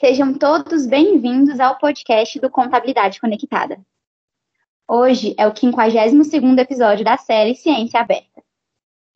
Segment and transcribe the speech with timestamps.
[0.00, 3.80] Sejam todos bem-vindos ao podcast do Contabilidade Conectada.
[4.88, 8.40] Hoje é o 52º episódio da série Ciência Aberta.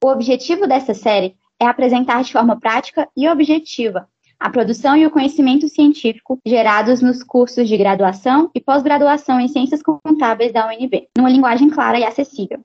[0.03, 4.09] O objetivo dessa série é apresentar de forma prática e objetiva
[4.41, 9.85] a produção e o conhecimento científico gerados nos cursos de graduação e pós-graduação em Ciências
[9.85, 12.61] Contábeis da UNB, numa linguagem clara e acessível.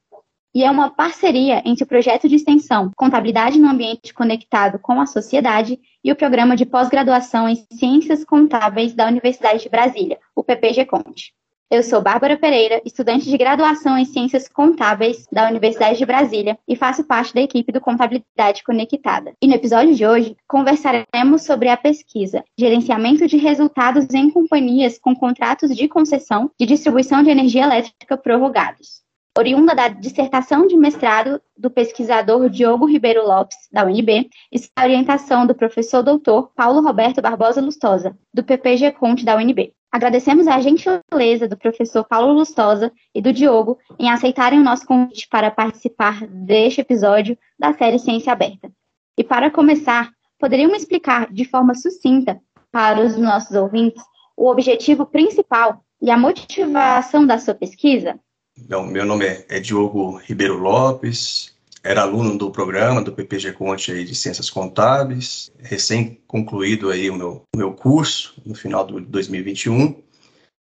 [0.55, 5.05] E é uma parceria entre o projeto de extensão Contabilidade no Ambiente Conectado com a
[5.05, 10.85] Sociedade e o programa de pós-graduação em Ciências Contábeis da Universidade de Brasília, o PPG
[10.85, 11.33] Conte.
[11.69, 16.77] Eu sou Bárbara Pereira, estudante de graduação em Ciências Contábeis da Universidade de Brasília e
[16.77, 19.33] faço parte da equipe do Contabilidade Conectada.
[19.41, 25.13] E no episódio de hoje, conversaremos sobre a pesquisa Gerenciamento de Resultados em Companhias com
[25.13, 29.05] Contratos de Concessão de Distribuição de Energia Elétrica Prorrogados.
[29.37, 35.45] Oriunda da dissertação de mestrado do pesquisador Diogo Ribeiro Lopes, da UNB, e a orientação
[35.45, 39.75] do professor doutor Paulo Roberto Barbosa Lustosa, do PPG Conte da UNB.
[39.91, 45.27] Agradecemos a gentileza do professor Paulo Lustosa e do Diogo em aceitarem o nosso convite
[45.29, 48.71] para participar deste episódio da série Ciência Aberta.
[49.15, 52.41] E para começar, poderiam explicar de forma sucinta
[52.71, 54.01] para os nossos ouvintes
[54.35, 58.19] o objetivo principal e a motivação da sua pesquisa?
[58.65, 64.03] Meu nome é, é Diogo Ribeiro Lopes, era aluno do programa do PPG Conte aí
[64.03, 69.95] de Ciências Contábeis, recém concluído aí o meu, o meu curso no final de 2021.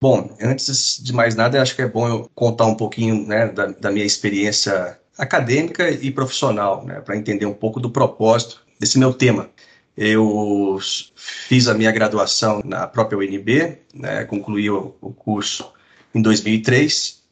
[0.01, 3.67] Bom, antes de mais nada, acho que é bom eu contar um pouquinho né, da,
[3.67, 9.13] da minha experiência acadêmica e profissional, né, para entender um pouco do propósito desse meu
[9.13, 9.49] tema.
[9.95, 10.77] Eu
[11.15, 15.71] fiz a minha graduação na própria UNB, né, concluí o, o curso
[16.13, 17.24] em 2003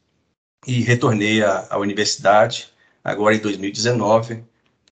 [0.65, 4.43] e retornei à, à universidade agora em 2019,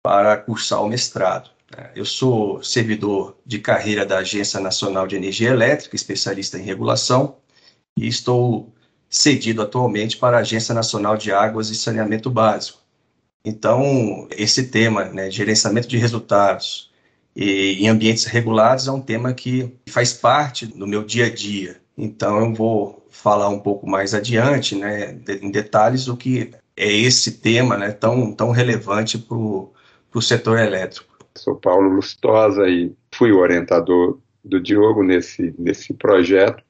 [0.02, 1.50] para cursar o mestrado.
[1.76, 1.92] Né?
[1.96, 7.38] Eu sou servidor de carreira da Agência Nacional de Energia Elétrica, especialista em regulação,
[7.98, 8.74] e estou
[9.10, 12.80] cedido atualmente para a Agência Nacional de Águas e Saneamento Básico.
[13.44, 16.92] Então, esse tema, né, gerenciamento de resultados
[17.36, 21.80] e, em ambientes regulados, é um tema que faz parte do meu dia a dia.
[21.98, 27.40] Então, eu vou falar um pouco mais adiante, né, em detalhes, o que é esse
[27.40, 31.18] tema né, tão, tão relevante para o setor elétrico.
[31.38, 36.64] Sou Paulo Lustosa e fui o orientador do Diogo nesse, nesse projeto.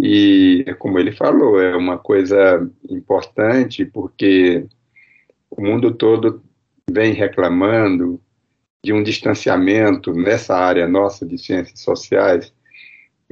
[0.00, 4.66] E, como ele falou, é uma coisa importante porque
[5.50, 6.42] o mundo todo
[6.90, 8.20] vem reclamando
[8.84, 12.52] de um distanciamento nessa área nossa de ciências sociais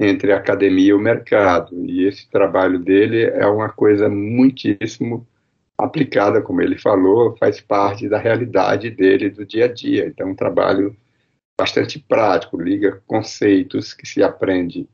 [0.03, 1.85] entre a academia e o mercado.
[1.85, 5.27] E esse trabalho dele é uma coisa muitíssimo
[5.77, 10.07] aplicada, como ele falou, faz parte da realidade dele do dia a dia.
[10.07, 10.95] Então, é um trabalho
[11.59, 14.87] bastante prático, liga conceitos que se aprende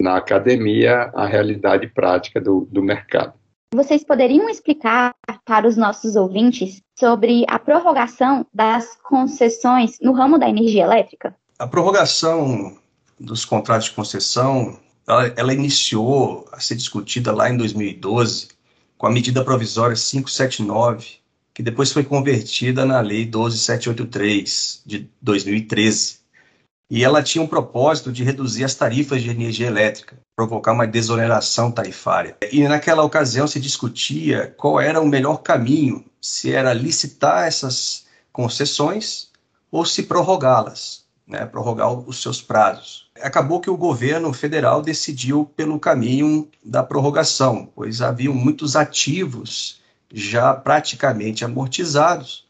[0.00, 3.34] na academia à realidade prática do, do mercado.
[3.74, 5.14] Vocês poderiam explicar
[5.46, 11.34] para os nossos ouvintes sobre a prorrogação das concessões no ramo da energia elétrica?
[11.58, 12.76] A prorrogação
[13.22, 18.48] dos contratos de concessão, ela, ela iniciou a ser discutida lá em 2012
[18.98, 21.18] com a medida provisória 579,
[21.54, 26.20] que depois foi convertida na Lei 12783 de 2013.
[26.90, 31.70] E ela tinha um propósito de reduzir as tarifas de energia elétrica, provocar uma desoneração
[31.70, 32.36] tarifária.
[32.52, 39.30] E naquela ocasião se discutia qual era o melhor caminho, se era licitar essas concessões
[39.70, 45.78] ou se prorrogá-las, né, prorrogar os seus prazos acabou que o governo federal decidiu pelo
[45.78, 49.80] caminho da prorrogação, pois haviam muitos ativos
[50.12, 52.46] já praticamente amortizados,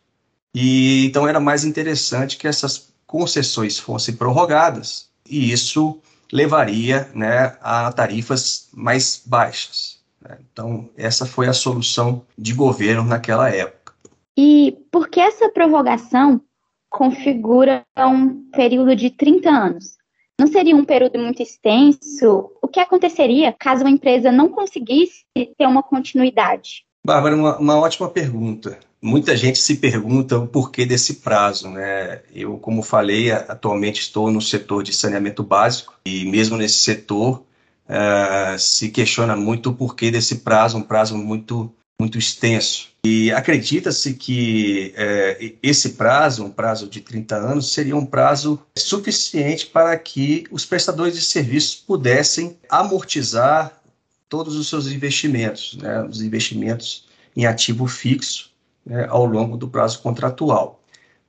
[0.55, 6.01] e então era mais interessante que essas concessões fossem prorrogadas, e isso
[6.33, 10.01] levaria né, a tarifas mais baixas.
[10.21, 10.39] Né?
[10.53, 13.93] Então, essa foi a solução de governo naquela época.
[14.37, 16.41] E por que essa prorrogação
[16.89, 20.02] configura um período de 30 anos?
[20.39, 22.51] Não seria um período muito extenso?
[22.61, 26.85] O que aconteceria caso uma empresa não conseguisse ter uma continuidade?
[27.05, 28.79] Bárbara, uma, uma ótima pergunta.
[29.01, 32.23] Muita gente se pergunta o porquê desse prazo, né?
[32.33, 37.43] Eu, como falei, atualmente estou no setor de saneamento básico e mesmo nesse setor
[37.89, 42.89] uh, se questiona muito o porquê desse prazo, um prazo muito muito extenso.
[43.05, 49.67] E acredita-se que é, esse prazo, um prazo de 30 anos, seria um prazo suficiente
[49.67, 53.81] para que os prestadores de serviços pudessem amortizar
[54.29, 57.07] todos os seus investimentos, né, os investimentos
[57.37, 58.51] em ativo fixo
[58.85, 60.81] né, ao longo do prazo contratual.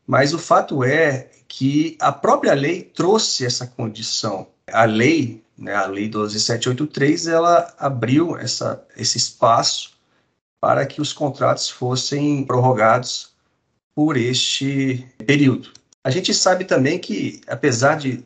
[0.07, 5.85] Mas o fato é que a própria lei trouxe essa condição A lei, né, a
[5.85, 9.92] lei 12783, ela abriu essa, esse espaço
[10.63, 13.33] para que os contratos fossem prorrogados
[13.93, 15.73] por este período.
[16.01, 18.23] A gente sabe também que, apesar de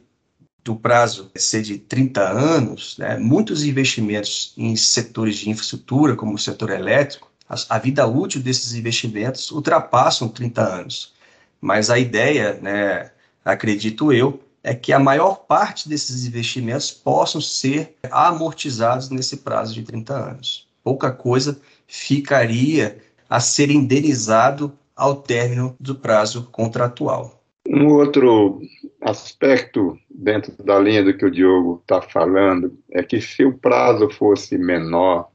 [0.64, 6.38] do prazo ser de 30 anos, né, muitos investimentos em setores de infraestrutura, como o
[6.38, 11.14] setor elétrico, a, a, vida útil desses investimentos ultrapassam 30 anos.
[11.60, 13.10] Mas a ideia, né,
[13.44, 19.82] acredito eu, é que a maior parte desses investimentos possam ser amortizados nesse prazo de
[19.82, 20.68] 30 anos.
[20.84, 22.98] Pouca coisa ficaria
[23.30, 27.42] a ser indenizado ao término do prazo contratual.
[27.68, 28.62] Um outro
[29.02, 34.10] aspecto dentro da linha do que o Diogo está falando é que se o prazo
[34.10, 35.30] fosse menor,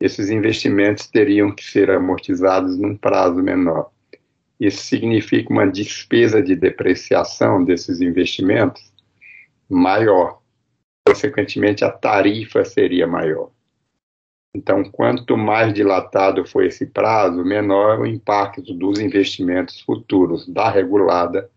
[0.00, 3.90] esses investimentos teriam que ser amortizados num prazo menor.
[4.58, 8.92] Isso significa uma despesa de depreciação desses investimentos
[9.68, 10.40] maior.
[11.06, 13.50] Consequentemente, a tarifa seria maior.
[14.54, 21.50] Então, quanto mais dilatado for esse prazo, menor o impacto dos investimentos futuros da regulada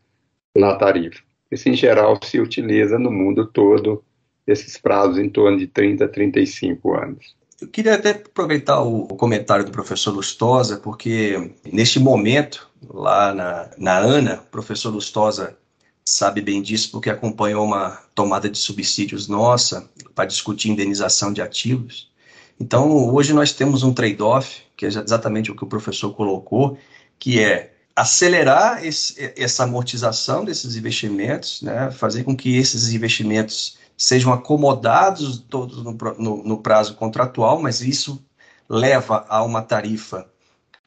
[0.55, 1.21] na tarifa.
[1.51, 4.03] Isso, em geral, se utiliza no mundo todo,
[4.47, 7.35] esses prazos em torno de 30 a 35 anos.
[7.59, 13.97] Eu queria até aproveitar o comentário do professor Lustosa, porque neste momento, lá na, na
[13.97, 15.57] ANA, o professor Lustosa
[16.05, 22.11] sabe bem disso, porque acompanhou uma tomada de subsídios nossa para discutir indenização de ativos.
[22.59, 26.77] Então, hoje nós temos um trade-off, que é exatamente o que o professor colocou,
[27.19, 34.33] que é acelerar esse, essa amortização desses investimentos, né, fazer com que esses investimentos sejam
[34.33, 38.23] acomodados todos no, no, no prazo contratual, mas isso
[38.67, 40.27] leva a uma tarifa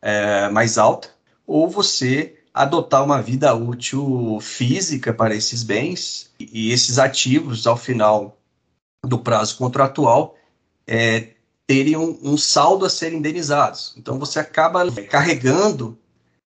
[0.02, 1.10] é, mais alta,
[1.46, 8.36] ou você adotar uma vida útil física para esses bens e, esses ativos, ao final
[9.06, 10.36] do prazo contratual,
[10.86, 11.28] é,
[11.68, 13.94] terem um, um, saldo a ser indenizados.
[13.98, 15.98] Então, você acaba carregando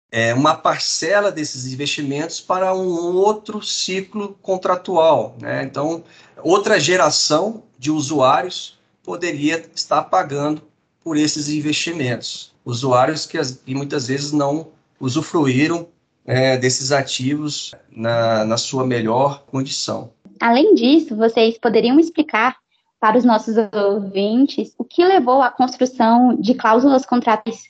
[0.08, 5.36] é, uma parcela desses investimentos para um outro ciclo contratual.
[5.40, 5.64] Né?
[5.64, 6.04] Então,
[6.44, 10.62] outra geração de usuários poderia estar pagando
[11.02, 12.54] por esses investimentos.
[12.64, 13.36] Usuários que,
[13.66, 14.68] que muitas vezes não
[15.00, 15.88] usufruíram
[16.24, 20.12] é, desses ativos na, na sua melhor condição.
[20.38, 22.60] Além disso, vocês poderiam explicar
[23.00, 27.62] para os nossos ouvintes o que levou à construção de cláusulas contratuais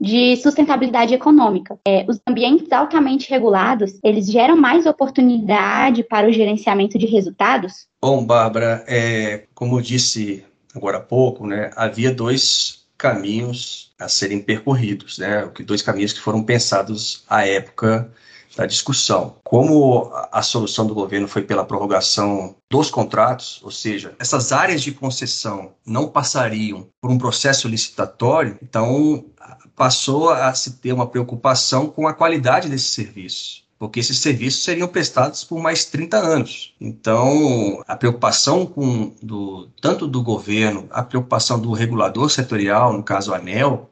[0.00, 1.78] de sustentabilidade econômica.
[1.86, 7.86] É, os ambientes altamente regulados, eles geram mais oportunidade para o gerenciamento de resultados?
[8.02, 10.44] Bom, Bárbara, é, como eu disse
[10.74, 16.42] agora há pouco, né, havia dois caminhos a serem percorridos, né, dois caminhos que foram
[16.42, 18.10] pensados à época
[18.56, 19.36] da discussão.
[19.44, 24.92] Como a solução do governo foi pela prorrogação dos contratos, ou seja, essas áreas de
[24.92, 29.26] concessão não passariam por um processo licitatório, então
[29.74, 34.88] passou a se ter uma preocupação com a qualidade desse serviço porque esses serviços seriam
[34.88, 36.74] prestados por mais 30 anos.
[36.80, 43.34] Então, a preocupação com do, tanto do governo, a preocupação do regulador setorial, no caso
[43.34, 43.90] a ANEL,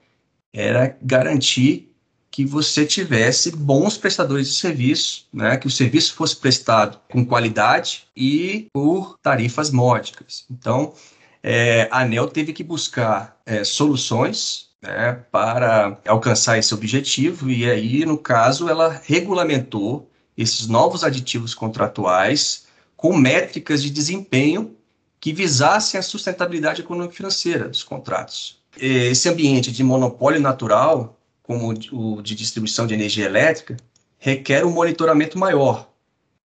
[0.53, 1.92] era garantir
[2.33, 8.07] que você tivesse bons prestadores de serviço, né, que o serviço fosse prestado com qualidade
[8.17, 10.47] e por tarifas módicas.
[10.51, 10.95] Então,
[11.43, 18.07] é, a ANEL teve que buscar é, soluções né, para alcançar esse objetivo, e aí,
[18.07, 22.65] no caso, ela regulamentou esses novos aditivos contratuais
[22.97, 24.75] com métricas de desempenho
[25.21, 28.59] que visassem a sustentabilidade econômica financeira dos contratos.
[28.79, 31.19] Esse ambiente de monopólio natural
[31.53, 33.77] como o de distribuição de energia elétrica,
[34.19, 35.91] requer um monitoramento maior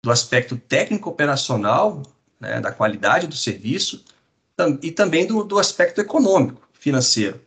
[0.03, 2.03] do aspecto técnico-operacional,
[2.39, 4.03] né, da qualidade do serviço
[4.81, 7.39] e também do, do aspecto econômico, financeiro.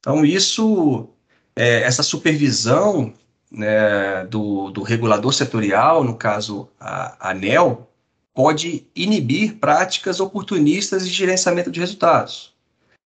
[0.00, 1.08] Então, isso,
[1.56, 3.12] é, essa supervisão
[3.50, 7.90] né, do, do, regulador setorial, no caso a ANEL,
[8.34, 12.53] pode inibir práticas oportunistas de gerenciamento de resultados.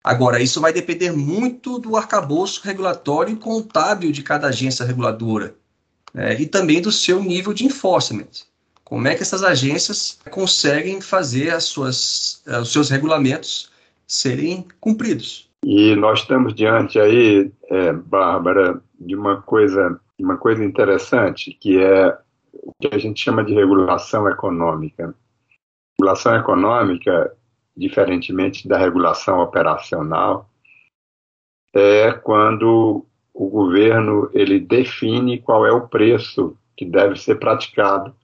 [0.06, 5.56] Agora, isso vai depender muito do arcabouço regulatório e contábil de cada agência reguladora
[6.14, 8.30] né, e também do seu nível de enforcement.
[8.84, 13.72] Como é que essas agências conseguem fazer as suas, eh, os seus regulamentos
[14.06, 15.50] serem cumpridos?
[15.64, 22.16] E nós estamos diante aí, é, Bárbara, de uma coisa, uma coisa interessante, que é
[22.62, 25.12] o que a gente chama de regulação econômica.
[25.98, 27.35] Regulação econômica
[27.76, 30.48] diferentemente da regulação operacional,
[31.74, 33.04] é quando
[33.34, 38.14] o governo ele define qual é o preço que deve ser praticado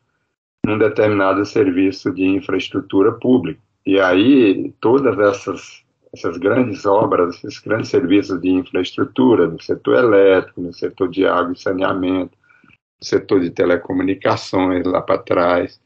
[0.64, 3.60] num determinado serviço de infraestrutura pública.
[3.84, 5.82] E aí, todas essas,
[6.14, 11.52] essas grandes obras, esses grandes serviços de infraestrutura, no setor elétrico, no setor de água
[11.52, 12.38] e saneamento,
[13.00, 15.80] no setor de telecomunicações lá para trás,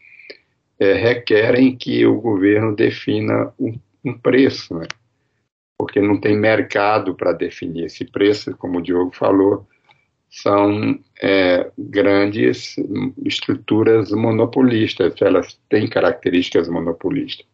[0.79, 4.87] é, requerem que o governo defina um, um preço, né?
[5.79, 9.67] porque não tem mercado para definir esse preço, como o Diogo falou,
[10.29, 12.77] são é, grandes
[13.25, 17.47] estruturas monopolistas, elas têm características monopolistas.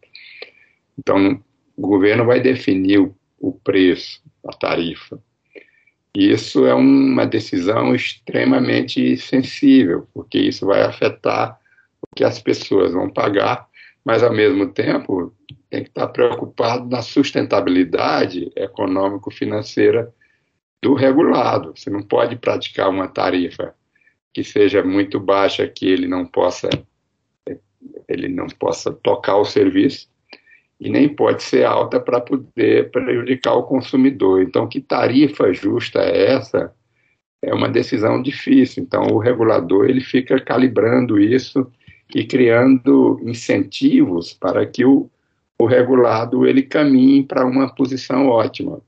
[0.97, 1.41] Então,
[1.75, 5.19] o governo vai definir o, o preço, a tarifa.
[6.15, 11.59] E isso é uma decisão extremamente sensível, porque isso vai afetar
[12.15, 13.67] que as pessoas vão pagar,
[14.03, 15.33] mas, ao mesmo tempo,
[15.69, 20.13] tem que estar preocupado na sustentabilidade econômico-financeira
[20.81, 21.73] do regulado.
[21.75, 23.73] Você não pode praticar uma tarifa
[24.33, 26.69] que seja muito baixa, que ele não possa
[28.07, 30.07] ele não possa tocar o serviço
[30.79, 34.41] e nem pode ser alta para poder prejudicar o consumidor.
[34.41, 36.73] Então, que tarifa justa é essa?
[37.41, 38.83] É uma decisão difícil.
[38.83, 41.69] Então, o regulador ele fica calibrando isso
[42.13, 45.09] e criando incentivos para que o,
[45.59, 48.81] o regulado ele caminhe para uma posição ótima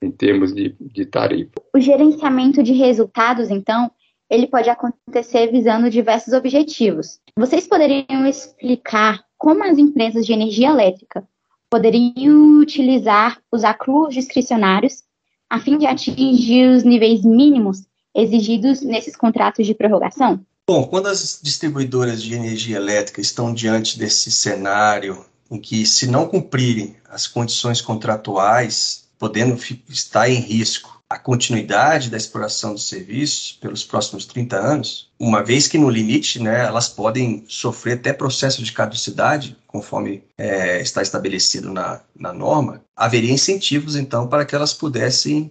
[0.00, 1.52] em termos de, de tarifa.
[1.74, 3.90] O gerenciamento de resultados, então,
[4.30, 7.20] ele pode acontecer visando diversos objetivos.
[7.36, 11.26] Vocês poderiam explicar como as empresas de energia elétrica
[11.70, 15.02] poderiam utilizar os acrús discricionários
[15.50, 20.44] a fim de atingir os níveis mínimos exigidos nesses contratos de prorrogação?
[20.68, 26.28] Bom, quando as distribuidoras de energia elétrica estão diante desse cenário em que, se não
[26.28, 29.58] cumprirem as condições contratuais, podendo
[29.88, 35.66] estar em risco a continuidade da exploração dos serviços pelos próximos 30 anos, uma vez
[35.66, 41.72] que no limite né, elas podem sofrer até processo de caducidade, conforme é, está estabelecido
[41.72, 45.50] na, na norma, haveria incentivos então para que elas pudessem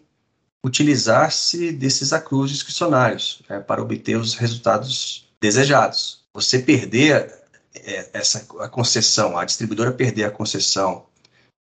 [0.67, 6.25] utilizar-se desses acrús discricionários né, para obter os resultados desejados.
[6.33, 7.33] Você perder
[7.74, 11.05] é, essa a concessão, a distribuidora perder a concessão,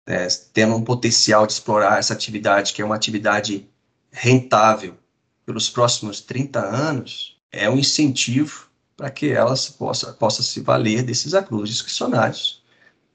[0.08, 3.68] é, tendo um potencial de explorar essa atividade, que é uma atividade
[4.12, 4.96] rentável
[5.46, 11.34] pelos próximos 30 anos, é um incentivo para que elas possa, possa se valer desses
[11.34, 12.64] acrús discricionários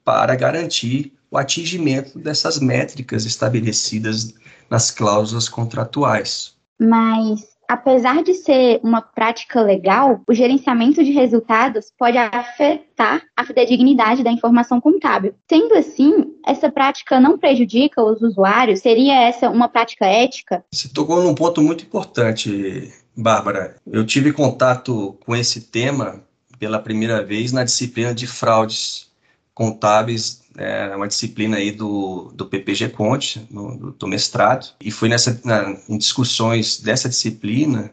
[0.04, 4.34] para garantir o atingimento dessas métricas estabelecidas
[4.70, 6.56] nas cláusulas contratuais.
[6.80, 14.22] Mas, apesar de ser uma prática legal, o gerenciamento de resultados pode afetar a fidedignidade
[14.22, 15.34] da informação contábil.
[15.48, 18.80] Sendo assim, essa prática não prejudica os usuários?
[18.80, 20.64] Seria essa uma prática ética?
[20.72, 23.76] Você tocou num ponto muito importante, Bárbara.
[23.86, 26.22] Eu tive contato com esse tema
[26.58, 29.08] pela primeira vez na disciplina de fraudes
[29.54, 35.40] contábeis é uma disciplina aí do, do PPG Conte, no, do, mestrado, e foi nessa,
[35.44, 37.92] na, em discussões dessa disciplina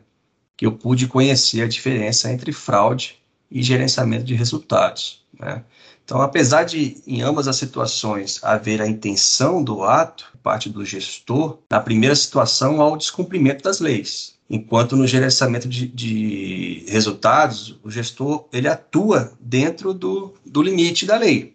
[0.58, 5.24] que eu pude conhecer a diferença entre fraude e gerenciamento de resultados.
[5.40, 5.64] Né?
[6.04, 11.60] Então, apesar de, em ambas as situações, haver a intenção do ato, parte do gestor,
[11.70, 14.36] na primeira situação há o descumprimento das leis.
[14.50, 21.18] Enquanto no gerenciamento de, de resultados, o gestor ele atua dentro do, do limite da
[21.18, 21.55] lei.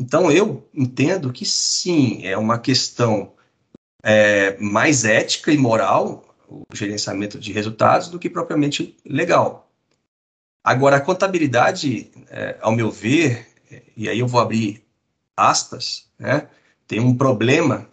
[0.00, 3.34] Então, eu entendo que sim, é uma questão
[4.02, 9.70] é, mais ética e moral, o gerenciamento de resultados, do que propriamente legal.
[10.64, 13.46] Agora, a contabilidade, é, ao meu ver,
[13.94, 14.82] e aí eu vou abrir
[15.36, 16.48] aspas, né,
[16.86, 17.86] tem um problema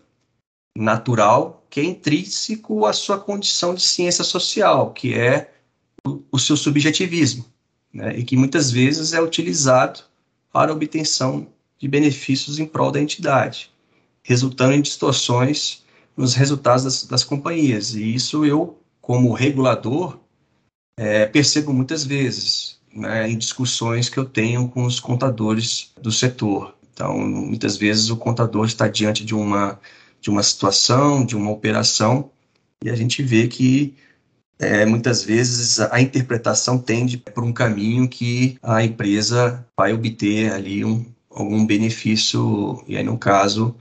[0.78, 5.52] natural que é intrínseco à sua condição de ciência social, que é
[6.08, 7.46] o, o seu subjetivismo,
[7.94, 10.00] né, e que muitas vezes é utilizado
[10.54, 11.48] para obtenção
[11.79, 13.72] de benefícios em prol da entidade,
[14.24, 15.84] resultando em distorções
[16.15, 17.93] nos resultados das, das companhias.
[17.93, 20.17] E isso eu, como regulador,
[20.98, 26.75] é, percebo muitas vezes né, em discussões que eu tenho com os contadores do setor.
[26.91, 29.79] Então, muitas vezes o contador está diante de uma,
[30.19, 32.31] de uma situação, de uma operação,
[32.84, 33.96] e a gente vê que
[34.60, 40.84] é, muitas vezes a interpretação tende por um caminho que a empresa vai obter ali
[40.84, 41.05] um,
[41.41, 43.75] algum benefício, e aí no caso,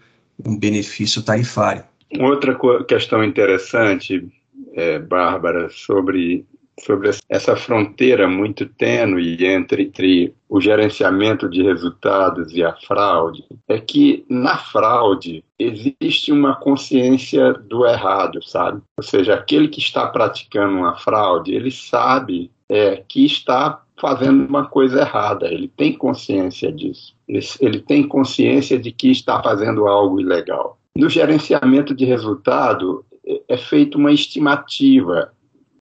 [0.44, 1.84] um benefício tarifário.
[2.18, 4.26] Outra questão interessante,
[4.74, 6.44] é, Bárbara, sobre,
[6.80, 13.80] sobre essa fronteira muito tênue entre, entre o gerenciamento de resultados e a fraude, é
[13.80, 18.80] que na fraude existe uma consciência do errado, sabe?
[18.96, 24.66] Ou seja, aquele que está praticando uma fraude, ele sabe é, que está fazendo uma
[24.66, 27.14] coisa errada, ele tem consciência disso,
[27.60, 30.78] ele tem consciência de que está fazendo algo ilegal.
[30.96, 35.32] No gerenciamento de resultado, é, é feita uma estimativa.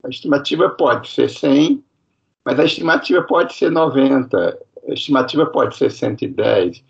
[0.03, 1.83] A estimativa pode ser 100,
[2.43, 4.57] mas a estimativa pode ser 90,
[4.87, 6.83] a estimativa pode ser 110.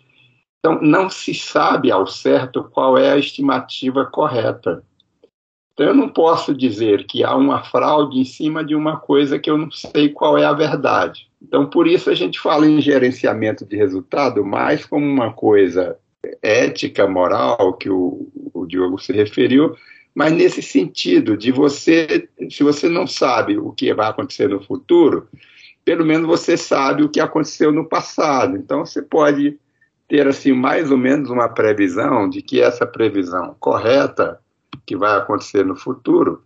[0.58, 4.82] Então, não se sabe ao certo qual é a estimativa correta.
[5.76, 9.50] Então, eu não posso dizer que há uma fraude em cima de uma coisa que
[9.50, 11.28] eu não sei qual é a verdade.
[11.42, 15.98] Então, por isso a gente fala em gerenciamento de resultado mais como uma coisa
[16.40, 19.76] ética, moral, que o, o Diogo se referiu,
[20.14, 25.28] mas nesse sentido de você, se você não sabe o que vai acontecer no futuro,
[25.84, 28.56] pelo menos você sabe o que aconteceu no passado.
[28.56, 29.58] Então, você pode
[30.08, 34.40] ter assim mais ou menos uma previsão de que essa previsão correta
[34.84, 36.42] que vai acontecer no futuro,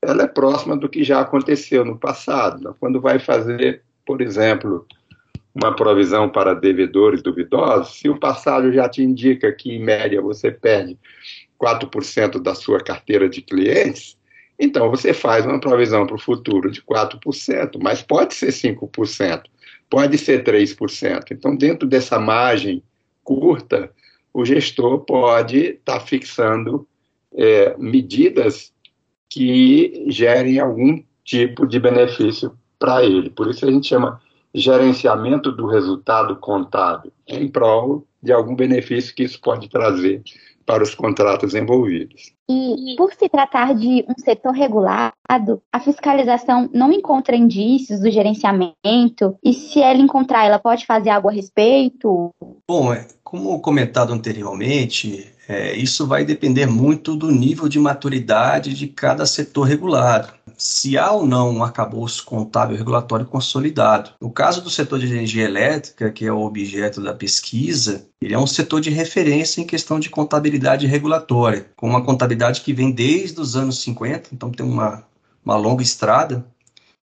[0.00, 2.58] ela é próxima do que já aconteceu no passado.
[2.60, 4.86] Então, quando vai fazer, por exemplo,
[5.54, 10.50] uma provisão para devedores duvidosos, se o passado já te indica que, em média, você
[10.50, 10.98] perde
[11.60, 14.18] 4% da sua carteira de clientes,
[14.58, 19.42] então você faz uma provisão para o futuro de 4%, mas pode ser 5%,
[19.88, 21.24] pode ser 3%.
[21.30, 22.82] Então, dentro dessa margem
[23.22, 23.90] curta,
[24.32, 26.86] o gestor pode estar tá fixando
[27.34, 28.72] é, medidas
[29.28, 33.30] que gerem algum tipo de benefício para ele.
[33.30, 34.20] Por isso a gente chama
[34.54, 40.22] gerenciamento do resultado contábil, em prol de algum benefício que isso pode trazer
[40.64, 42.32] para os contratos envolvidos.
[42.48, 49.36] E por se tratar de um setor regulado, a fiscalização não encontra indícios do gerenciamento
[49.42, 52.30] e se ela encontrar, ela pode fazer algo a respeito?
[52.68, 58.88] Bom, é, como comentado anteriormente, é, isso vai depender muito do nível de maturidade de
[58.88, 60.32] cada setor regulado.
[60.56, 64.12] Se há ou não um arcabouço contábil regulatório consolidado.
[64.20, 68.38] No caso do setor de energia elétrica, que é o objeto da pesquisa, ele é
[68.38, 73.40] um setor de referência em questão de contabilidade regulatória, com uma contabilidade que vem desde
[73.40, 75.04] os anos 50, então tem uma,
[75.44, 76.46] uma longa estrada,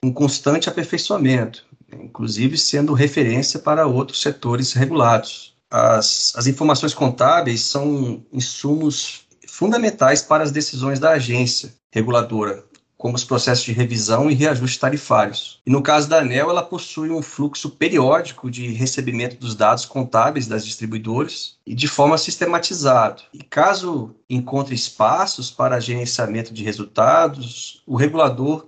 [0.04, 8.24] um constante aperfeiçoamento, inclusive sendo referência para outros setores regulados as, as informações contábeis são
[8.32, 12.66] insumos fundamentais para as decisões da agência reguladora,
[12.98, 15.62] como os processos de revisão e reajuste tarifários.
[15.66, 20.46] E no caso da ANEL, ela possui um fluxo periódico de recebimento dos dados contábeis
[20.46, 23.22] das distribuidoras e de forma sistematizada.
[23.34, 28.68] E caso encontre espaços para gerenciamento de resultados, o regulador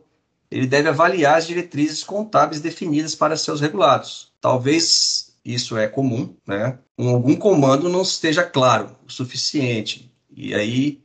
[0.49, 4.31] ele deve avaliar as diretrizes contábeis definidas para seus regulados.
[4.39, 6.77] Talvez isso é comum, né?
[6.97, 11.01] Algum comando não esteja claro o suficiente e aí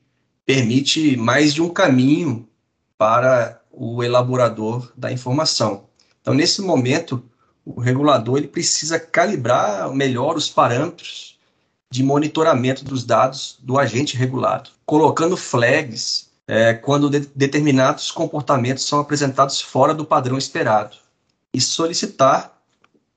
[0.46, 2.48] permite mais de um caminho
[2.96, 5.84] para o elaborador da informação.
[6.20, 7.22] Então, nesse momento,
[7.64, 11.38] o regulador ele precisa calibrar melhor os parâmetros
[11.90, 19.00] de monitoramento dos dados do agente regulado, colocando flags é, quando de determinados comportamentos são
[19.00, 20.96] apresentados fora do padrão esperado
[21.52, 22.57] e solicitar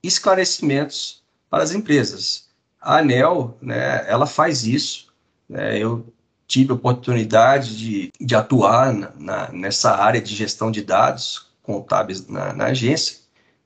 [0.03, 2.49] esclarecimentos para as empresas.
[2.79, 5.07] A ANEL, né, ela faz isso.
[5.47, 6.05] Né, eu
[6.47, 12.27] tive a oportunidade de, de atuar na, na, nessa área de gestão de dados contábeis
[12.27, 13.21] na, na agência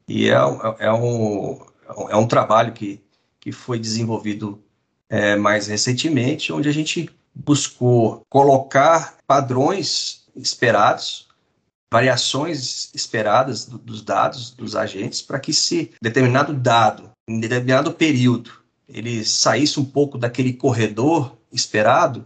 [0.07, 0.35] e é,
[0.79, 1.59] é, um,
[2.09, 3.01] é um trabalho que,
[3.39, 4.61] que foi desenvolvido
[5.09, 11.27] é, mais recentemente, onde a gente buscou colocar padrões esperados
[11.91, 18.51] variações esperadas do, dos dados dos agentes para que se determinado dado, em determinado período,
[18.87, 22.25] ele saísse um pouco daquele corredor esperado,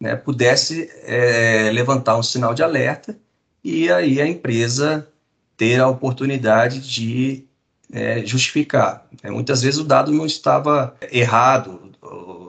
[0.00, 3.16] né, pudesse é, levantar um sinal de alerta
[3.64, 5.08] e aí a empresa
[5.56, 7.44] ter a oportunidade de
[7.90, 9.06] é, justificar.
[9.22, 11.92] É, muitas vezes o dado não estava errado,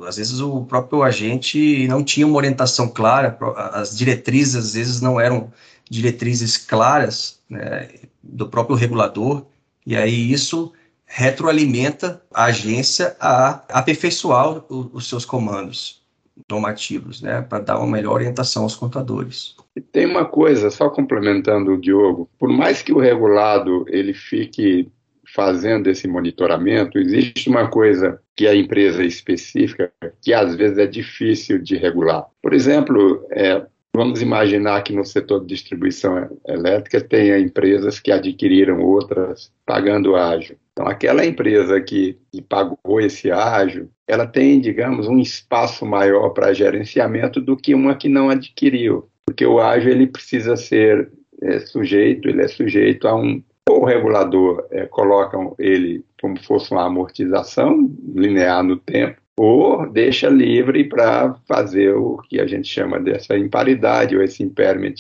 [0.08, 3.38] às vezes o próprio agente não tinha uma orientação clara,
[3.74, 5.52] as diretrizes às vezes não eram
[5.90, 7.90] diretrizes claras né,
[8.22, 9.46] do próprio regulador,
[9.86, 10.74] e aí isso
[11.06, 16.06] retroalimenta a agência a aperfeiçoar o, os seus comandos
[16.50, 19.56] normativos, né, para dar uma melhor orientação aos contadores.
[19.76, 24.92] E tem uma coisa, só complementando o Diogo, por mais que o regulado ele fique
[25.34, 31.60] fazendo esse monitoramento, existe uma coisa que a empresa específica que às vezes é difícil
[31.60, 32.26] de regular.
[32.42, 33.66] Por exemplo, é,
[33.98, 40.56] Vamos imaginar que no setor de distribuição elétrica tenha empresas que adquiriram outras pagando ágio.
[40.72, 42.16] Então, aquela empresa que,
[42.48, 48.08] pagou esse ágio, ela tem, digamos, um espaço maior para gerenciamento do que uma que
[48.08, 53.42] não adquiriu, porque o ágio ele precisa ser é, sujeito, ele é sujeito a um
[53.68, 60.28] ou o regulador é, coloca ele como fosse uma amortização linear no tempo, ou deixa
[60.28, 64.96] livre para fazer o que a gente chama dessa imparidade ou esse impairment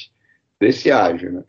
[0.59, 1.31] desse ágio.
[1.31, 1.43] Né?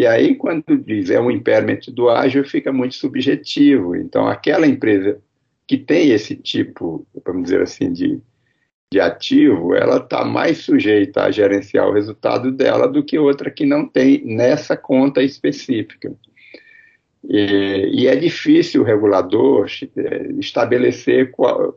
[0.00, 3.94] E aí, quando diz é um impairment do ágil, fica muito subjetivo.
[3.94, 5.20] Então, aquela empresa
[5.66, 8.18] que tem esse tipo, vamos dizer assim, de,
[8.90, 13.66] de ativo, ela está mais sujeita a gerenciar o resultado dela do que outra que
[13.66, 16.10] não tem nessa conta específica.
[17.24, 21.74] E, e, é difícil o regulador é, estabelecer qual,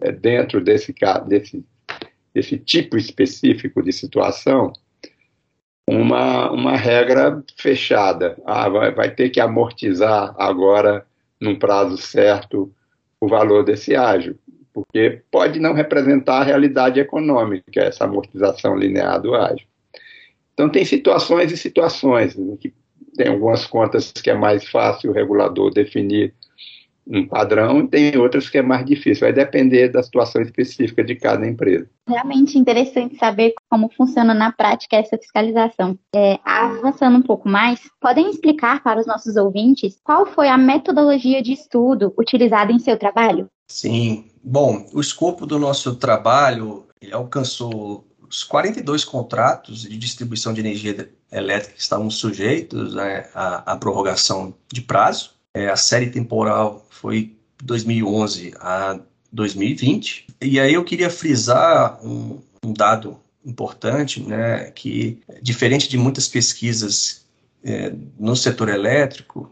[0.00, 0.94] é, dentro desse,
[1.26, 1.64] desse,
[2.32, 4.72] desse tipo específico de situação
[5.88, 8.36] uma, uma regra fechada.
[8.46, 11.06] Ah, vai, vai ter que amortizar agora,
[11.40, 12.72] num prazo certo,
[13.20, 14.38] o valor desse ágio,
[14.72, 19.66] porque pode não representar a realidade econômica, essa amortização linear do ágio.
[20.52, 22.72] Então, tem situações e situações, né, que
[23.16, 26.34] tem algumas contas que é mais fácil o regulador definir
[27.06, 29.26] um padrão e tem outras que é mais difícil.
[29.26, 31.86] Vai depender da situação específica de cada empresa.
[32.08, 35.98] Realmente interessante saber como funciona na prática essa fiscalização.
[36.14, 41.42] É, avançando um pouco mais, podem explicar para os nossos ouvintes qual foi a metodologia
[41.42, 43.48] de estudo utilizada em seu trabalho?
[43.68, 44.26] Sim.
[44.42, 51.74] Bom, o escopo do nosso trabalho alcançou os 42 contratos de distribuição de energia elétrica
[51.74, 55.32] que estavam sujeitos né, à, à, prorrogação de prazo.
[55.52, 58.98] É, a série temporal foi 2011 a
[59.32, 60.26] 2020.
[60.40, 67.24] E aí eu queria frisar um, um dado importante, né, que diferente de muitas pesquisas
[67.62, 69.50] é, no setor elétrico,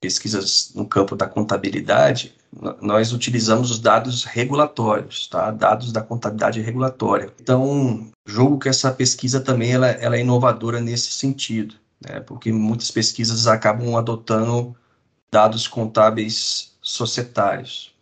[0.00, 2.34] pesquisas no campo da contabilidade,
[2.80, 5.50] nós utilizamos os dados regulatórios, tá?
[5.50, 7.32] dados da contabilidade regulatória.
[7.40, 11.74] Então, julgo que essa pesquisa também ela, ela é inovadora nesse sentido,
[12.06, 12.20] né?
[12.20, 14.76] porque muitas pesquisas acabam adotando
[15.32, 17.94] dados contábeis societários.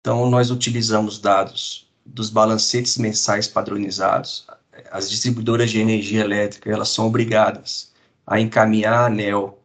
[0.00, 4.46] Então, nós utilizamos dados dos balancetes mensais padronizados.
[4.90, 7.92] As distribuidoras de energia elétrica elas são obrigadas
[8.26, 9.58] a encaminhar a ANEL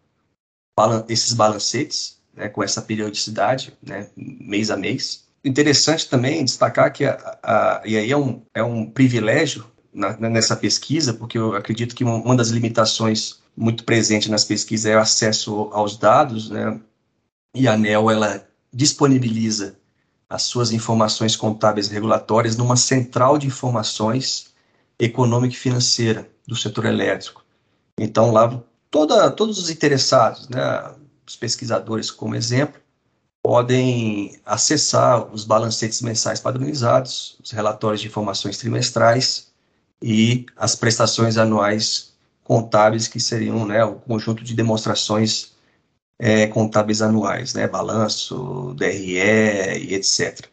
[1.08, 5.26] esses balancetes né, com essa periodicidade, né, mês a mês.
[5.44, 10.56] Interessante também destacar que, a, a, e aí é um, é um privilégio na, nessa
[10.56, 15.70] pesquisa, porque eu acredito que uma das limitações muito presente nas pesquisas é o acesso
[15.74, 16.80] aos dados, né,
[17.56, 19.76] e a ANEL ela disponibiliza
[20.30, 24.54] as suas informações contábeis regulatórias numa central de informações
[25.00, 27.44] econômica e financeira do setor elétrico.
[27.98, 30.94] Então, lá toda, todos os interessados, né,
[31.28, 32.80] os pesquisadores como exemplo,
[33.44, 39.52] podem acessar os balancetes mensais padronizados, os relatórios de informações trimestrais
[40.02, 42.14] e as prestações anuais
[42.44, 45.54] contábeis, que seriam né, o conjunto de demonstrações
[46.20, 50.48] é, contábeis anuais, né, balanço, DRE e etc.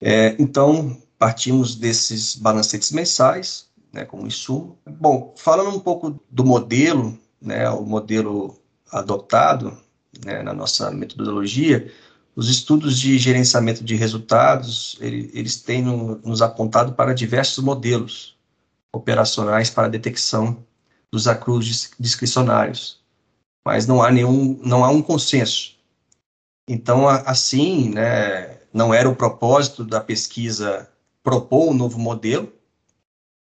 [0.00, 4.78] É, então, partimos desses balancetes mensais, né, como insumo.
[4.86, 8.56] Bom, falando um pouco do modelo, né, o modelo
[8.90, 9.76] adotado
[10.24, 11.92] né, na nossa metodologia,
[12.34, 18.36] os estudos de gerenciamento de resultados, ele, eles têm no, nos apontado para diversos modelos
[18.92, 20.64] operacionais para detecção
[21.10, 23.00] dos acrús discricionários,
[23.66, 25.76] mas não há nenhum, não há um consenso.
[26.68, 30.88] Então, assim, né, não era o propósito da pesquisa
[31.22, 32.52] propor um novo modelo,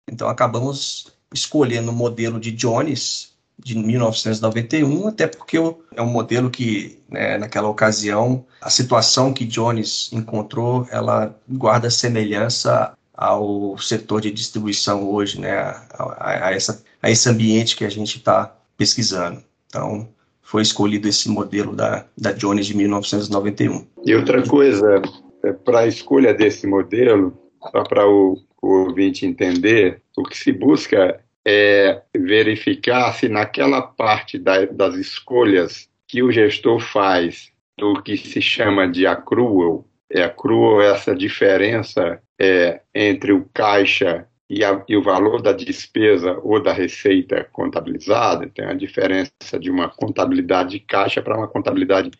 [0.09, 5.57] então acabamos escolhendo o modelo de Jones, de 1991, até porque
[5.95, 12.93] é um modelo que, né, naquela ocasião, a situação que Jones encontrou, ela guarda semelhança
[13.15, 18.17] ao setor de distribuição hoje, né, a, a, essa, a esse ambiente que a gente
[18.17, 19.41] está pesquisando.
[19.67, 20.07] Então,
[20.41, 23.85] foi escolhido esse modelo da, da Jones de 1991.
[24.05, 25.01] E outra coisa,
[25.43, 27.37] é, para a escolha desse modelo,
[27.71, 34.37] só para o, o ouvinte entender, o que se busca é verificar se naquela parte
[34.37, 40.81] da, das escolhas que o gestor faz do que se chama de accrual, é accrual
[40.81, 46.73] essa diferença é, entre o caixa e, a, e, o valor da despesa ou da
[46.73, 52.11] receita contabilizada, tem a diferença de uma contabilidade de caixa para uma contabilidade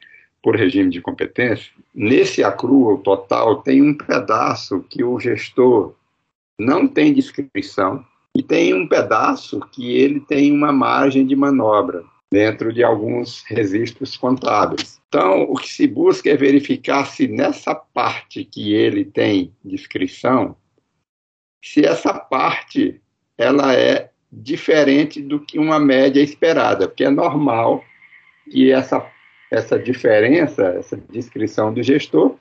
[0.42, 1.70] por regime de competência.
[1.94, 5.94] Nesse accrual total tem um pedaço que o gestor
[6.58, 8.06] não tem descrição,
[8.38, 14.16] e tem um pedaço que ele tem uma margem de manobra dentro de alguns registros
[14.16, 15.02] contábeis.
[15.08, 20.56] Então, o que se busca é verificar se nessa parte que ele tem descrição,
[21.66, 23.02] se essa parte
[23.40, 27.84] ela é diferente do que uma média esperada, porque é normal
[28.52, 29.04] que essa,
[29.50, 32.36] essa diferença, essa descrição do gestor,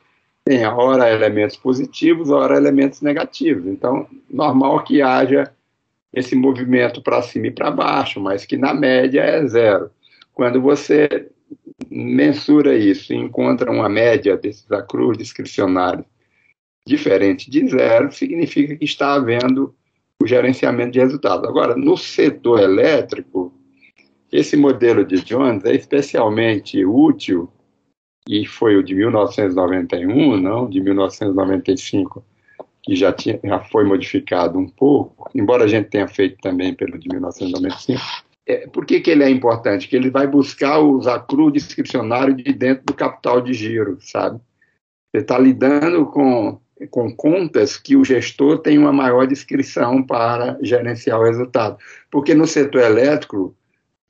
[0.45, 3.67] tem ora elementos positivos, ora elementos negativos.
[3.67, 5.56] Então, normal que haja
[6.13, 9.91] esse movimento para cima e para baixo, mas que na média é zero.
[10.33, 11.31] Quando você
[11.91, 16.07] mensura isso e encontra uma média desses acrus discricionários
[16.87, 19.75] diferente de zero, significa que está havendo
[20.23, 21.49] o gerenciamento de resultados.
[21.49, 23.53] Agora, no setor elétrico,
[24.33, 27.51] esse modelo de Jones é especialmente útil,
[28.29, 32.25] e foi o de 1991, não de 1995,
[32.87, 36.97] que já, tinha, já foi modificado um pouco, embora a gente tenha feito também pelo
[36.97, 38.01] de 1995.
[38.49, 39.89] É, por que, que ele é importante?
[39.89, 44.41] Que ele vai buscar os acrus discricionários de dentro do capital de giro, sabe?
[45.13, 51.19] Você está lidando com com contas que o gestor tem uma maior descrição para gerenciar
[51.19, 51.79] o resultado.
[52.11, 53.57] Porque no setor elétrico,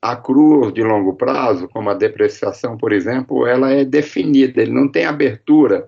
[0.01, 4.87] a cruz de longo prazo, como a depreciação, por exemplo, ela é definida, ele não
[4.87, 5.87] tem abertura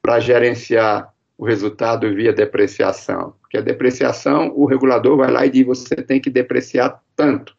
[0.00, 1.12] para gerenciar
[1.44, 3.34] o resultado via depreciação.
[3.42, 7.54] Porque a depreciação, o regulador vai lá e diz, você tem que depreciar tanto.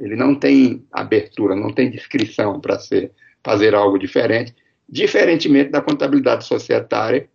[0.00, 2.78] Ele não tem abertura, não tem descrição para
[3.44, 4.54] fazer algo diferente,
[4.88, 7.28] diferentemente da contabilidade societária,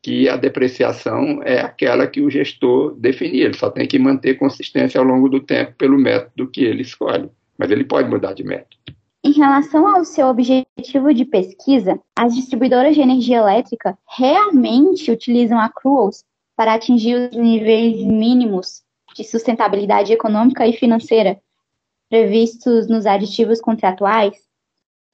[0.00, 3.46] que a depreciação é aquela que o gestor definir.
[3.46, 7.28] Ele só tem que manter consistência ao longo do tempo pelo método que ele escolhe.
[7.58, 8.76] Mas ele pode mudar de método.
[9.26, 16.22] Em relação ao seu objetivo de pesquisa, as distribuidoras de energia elétrica realmente utilizam accruals
[16.54, 18.82] para atingir os níveis mínimos
[19.16, 21.40] de sustentabilidade econômica e financeira
[22.10, 24.34] previstos nos aditivos contratuais?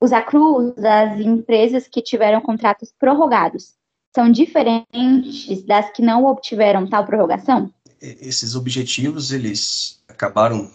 [0.00, 3.74] Os accruals das empresas que tiveram contratos prorrogados
[4.12, 7.72] são diferentes das que não obtiveram tal prorrogação?
[8.00, 10.68] Esses objetivos, eles acabaram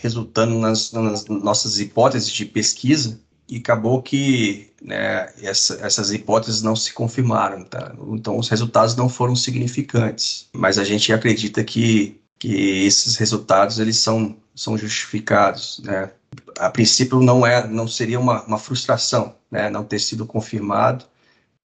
[0.00, 6.76] resultando nas, nas nossas hipóteses de pesquisa e acabou que né, essa, essas hipóteses não
[6.76, 7.94] se confirmaram, tá?
[8.08, 13.96] Então os resultados não foram significantes, mas a gente acredita que, que esses resultados eles
[13.96, 16.10] são, são justificados, né?
[16.58, 21.06] A princípio não é, não seria uma, uma frustração, né, não ter sido confirmado,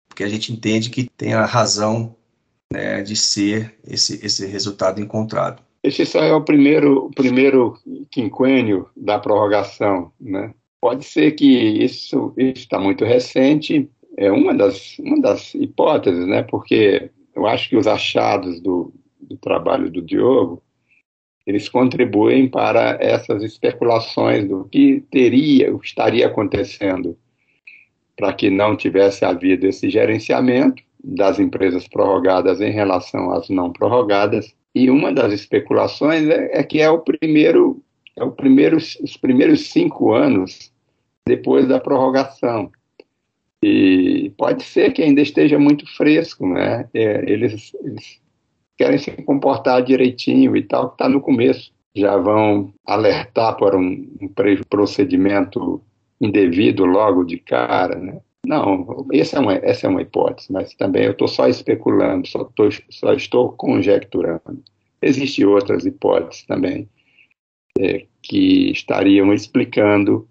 [0.08, 2.14] porque a gente entende que tem a razão
[2.72, 5.62] né, de ser esse, esse resultado encontrado.
[5.82, 7.74] Esse só é o primeiro, o primeiro
[8.10, 10.54] quinquênio da prorrogação, né?
[10.80, 16.42] Pode ser que isso está muito recente, é uma das, uma das hipóteses, né?
[16.42, 20.62] Porque eu acho que os achados do, do trabalho do Diogo,
[21.46, 27.16] eles contribuem para essas especulações do que teria, o que estaria acontecendo
[28.16, 34.54] para que não tivesse havido esse gerenciamento das empresas prorrogadas em relação às não prorrogadas.
[34.74, 37.82] E uma das especulações é, é que é o primeiro,
[38.16, 40.72] é o primeiro, os primeiros cinco anos
[41.26, 42.70] depois da prorrogação.
[43.62, 46.88] E pode ser que ainda esteja muito fresco, né?
[46.92, 48.20] É, eles, eles
[48.76, 51.72] querem se comportar direitinho e tal, está no começo.
[51.94, 54.28] Já vão alertar para um, um
[54.68, 55.80] procedimento
[56.20, 58.20] indevido logo de cara, né?
[58.46, 62.44] Não, essa é uma, essa é uma hipótese, mas também eu estou só especulando, só,
[62.44, 64.62] tô, só estou conjecturando.
[65.00, 66.88] Existem outras hipóteses também
[67.78, 70.28] é, que estariam explicando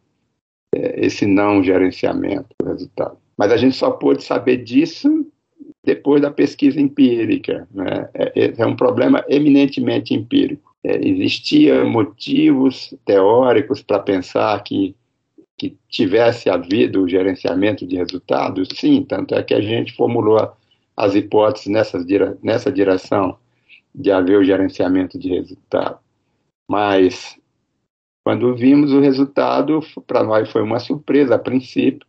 [0.75, 3.17] é, esse não gerenciamento do resultado.
[3.37, 5.25] Mas a gente só pôde saber disso
[5.83, 7.67] depois da pesquisa empírica.
[7.71, 8.09] Né?
[8.13, 10.75] É, é, um problema eminentemente empírico.
[10.83, 14.95] É, existia motivos teóricos para pensar que
[15.61, 18.67] que tivesse havido o gerenciamento de resultados?
[18.73, 20.51] Sim, tanto é que a gente formulou
[20.97, 22.03] as hipóteses nessa,
[22.41, 23.37] nessa direção
[23.93, 25.99] de haver o gerenciamento de resultado.
[26.67, 27.39] Mas,
[28.25, 32.07] quando vimos o resultado, para nós foi uma surpresa a princípio.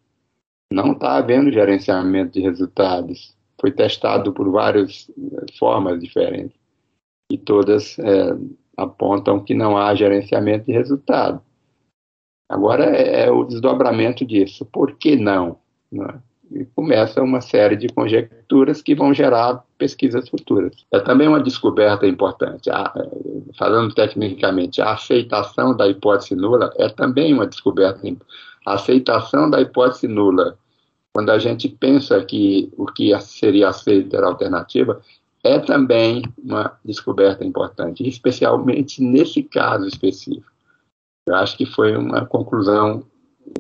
[0.73, 3.37] Não está havendo gerenciamento de resultados.
[3.61, 6.57] Foi testado por várias eh, formas diferentes.
[7.31, 8.35] E todas é,
[8.79, 11.43] apontam que não há gerenciamento de resultado.
[12.53, 14.67] Agora é, é o desdobramento disso.
[14.67, 15.57] Por que não?
[15.95, 16.15] É?
[16.55, 20.85] E começa uma série de conjecturas que vão gerar pesquisas futuras.
[20.93, 22.69] É também uma descoberta importante.
[22.71, 22.93] A,
[23.59, 28.07] falando tecnicamente, a aceitação da hipótese nula é também uma descoberta.
[28.67, 30.59] A aceitação da hipótese nula,
[31.15, 35.01] quando a gente pensa que o que seria aceito era alternativa,
[35.43, 40.52] é também uma descoberta importante, especialmente nesse caso específico.
[41.27, 43.05] Eu acho que foi uma conclusão,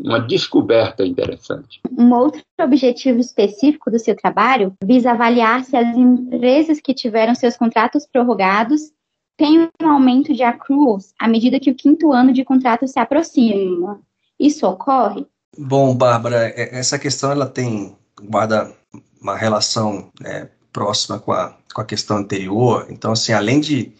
[0.04, 1.80] uma descoberta interessante.
[1.96, 7.56] Um outro objetivo específico do seu trabalho visa avaliar se as empresas que tiveram seus
[7.56, 8.92] contratos prorrogados
[9.36, 14.00] têm um aumento de accruals à medida que o quinto ano de contrato se aproxima.
[14.38, 15.26] Isso ocorre?
[15.56, 18.72] Bom, Bárbara, é, essa questão ela tem guarda
[19.20, 22.86] uma relação né, próxima com a, com a questão anterior.
[22.90, 23.92] Então, assim, além de,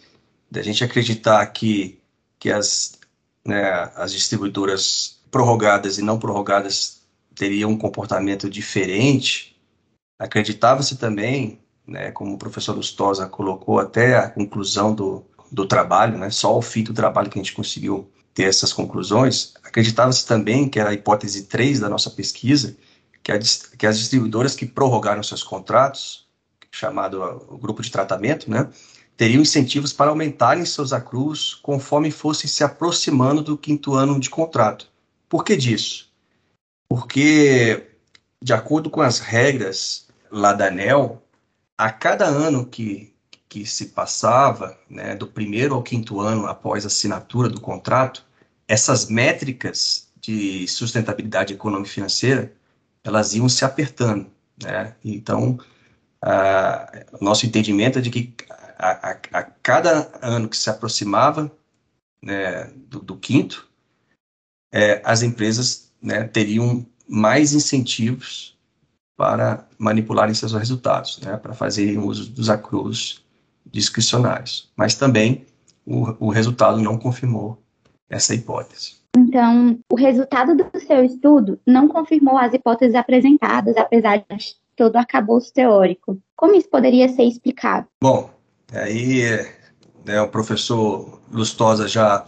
[0.49, 1.99] de a gente acreditar que,
[2.39, 2.99] que as,
[3.45, 7.01] né, as distribuidoras prorrogadas e não prorrogadas
[7.35, 9.55] teriam um comportamento diferente,
[10.17, 16.29] acreditava-se também, né, como o professor Lustosa colocou até a conclusão do, do trabalho, né,
[16.29, 20.79] só ao fim do trabalho que a gente conseguiu ter essas conclusões, acreditava-se também, que
[20.79, 22.75] era a hipótese 3 da nossa pesquisa,
[23.21, 23.39] que, a,
[23.77, 26.27] que as distribuidoras que prorrogaram seus contratos,
[26.71, 28.69] chamado o grupo de tratamento, né,
[29.15, 34.87] teriam incentivos para aumentarem seus acrus conforme fossem se aproximando do quinto ano de contrato.
[35.29, 36.11] Por que disso?
[36.87, 37.87] Porque,
[38.41, 41.23] de acordo com as regras lá da ANEL,
[41.77, 43.13] a cada ano que,
[43.47, 48.25] que se passava, né, do primeiro ao quinto ano após a assinatura do contrato,
[48.67, 52.53] essas métricas de sustentabilidade econômica e financeira
[53.03, 54.27] elas iam se apertando.
[54.61, 54.95] Né?
[55.03, 55.59] Então,
[57.19, 58.33] nosso entendimento é de que
[58.83, 61.49] a, a, a, cada ano que se aproximava
[62.21, 63.67] né, do, do, quinto,
[64.71, 68.57] é, as empresas né, teriam mais incentivos
[69.15, 73.23] para manipularem seus resultados, né, para fazerem uso dos acrus
[73.65, 74.69] discricionários.
[74.75, 75.45] Mas também
[75.85, 77.57] o, o resultado não confirmou
[78.09, 79.01] essa hipótese.
[79.15, 84.97] Então, o resultado do seu estudo não confirmou as hipóteses apresentadas, apesar de todo o
[84.97, 86.17] arcabouço teórico.
[86.35, 87.87] Como isso poderia ser explicado?
[88.01, 88.29] Bom,
[88.73, 89.23] aí
[90.05, 92.25] né, o professor Lustosa já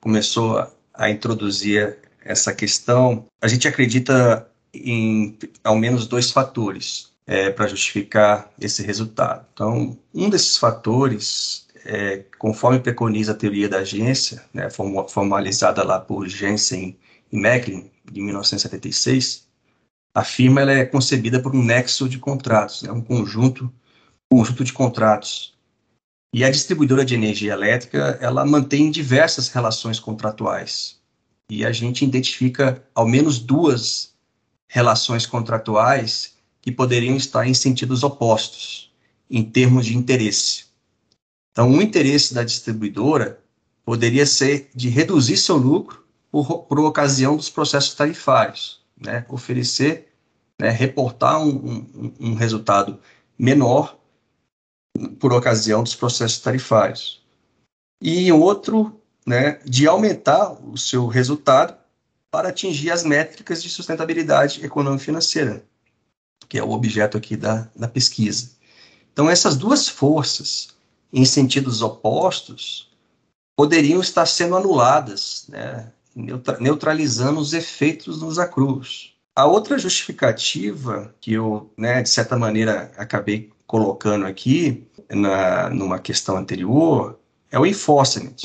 [0.00, 3.26] começou a introduzir essa questão.
[3.40, 9.46] A gente acredita em ao menos dois fatores é, para justificar esse resultado.
[9.52, 16.26] Então, um desses fatores é, conforme preconiza a teoria da agência, né, formalizada lá por
[16.26, 16.96] Jensen
[17.30, 19.46] e Macklin, de 1976,
[20.14, 23.72] a firma ela é concebida por um nexo de contratos, né, um conjunto,
[24.30, 25.53] conjunto de contratos.
[26.34, 30.98] E a distribuidora de energia elétrica ela mantém diversas relações contratuais.
[31.48, 34.12] E a gente identifica ao menos duas
[34.66, 38.92] relações contratuais que poderiam estar em sentidos opostos,
[39.30, 40.64] em termos de interesse.
[41.52, 43.38] Então, o interesse da distribuidora
[43.84, 49.24] poderia ser de reduzir seu lucro por, por ocasião dos processos tarifários, né?
[49.28, 50.12] oferecer,
[50.60, 52.98] né, reportar um, um, um resultado
[53.38, 53.96] menor
[55.18, 57.22] por ocasião dos processos tarifários.
[58.00, 61.76] E outro, né, de aumentar o seu resultado
[62.30, 65.64] para atingir as métricas de sustentabilidade econômica financeira,
[66.48, 68.50] que é o objeto aqui da, da pesquisa.
[69.12, 70.74] Então, essas duas forças
[71.12, 72.90] em sentidos opostos
[73.56, 75.92] poderiam estar sendo anuladas, né,
[76.60, 79.14] neutralizando os efeitos dos acrus.
[79.36, 86.36] A outra justificativa que eu, né, de certa maneira, acabei colocando aqui na, numa questão
[86.36, 87.18] anterior
[87.50, 88.36] é o enforcement.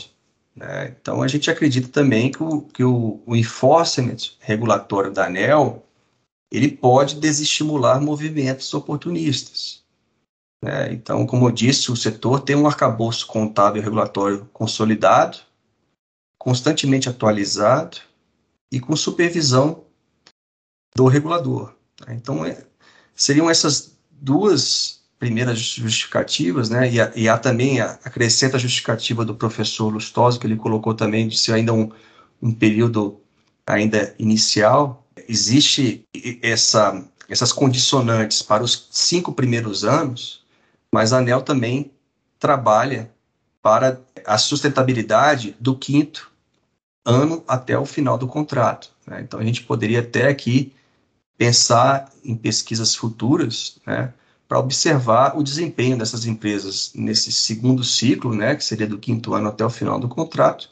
[0.56, 0.96] Né?
[1.00, 5.86] Então, a gente acredita também que o, que o, o enforcement regulatório da ANEL
[6.52, 9.84] ele pode desestimular movimentos oportunistas.
[10.66, 15.38] É, então, como eu disse, o setor tem um arcabouço contábil regulatório consolidado,
[16.40, 17.98] constantemente atualizado
[18.72, 19.84] e com supervisão
[20.96, 21.76] do regulador.
[22.08, 22.16] Né?
[22.16, 22.66] Então, é,
[23.14, 26.90] seriam essas duas primeiras justificativas, né?
[26.90, 31.38] e, e há também a acrescenta justificativa do professor Lustoso, que ele colocou também de
[31.38, 31.92] ser ainda um,
[32.42, 33.20] um período
[33.68, 35.06] ainda inicial.
[35.28, 36.06] Existe
[36.42, 40.46] essa, essas condicionantes para os cinco primeiros anos,
[40.92, 41.92] mas a ANEL também
[42.40, 43.12] trabalha
[43.62, 46.32] para a sustentabilidade do quinto
[47.06, 48.90] ano até o final do contrato.
[49.06, 49.22] Né?
[49.22, 50.74] Então, a gente poderia até aqui
[51.38, 54.14] pensar em pesquisas futuras, né,
[54.50, 59.48] para observar o desempenho dessas empresas nesse segundo ciclo, né, que seria do quinto ano
[59.48, 60.72] até o final do contrato,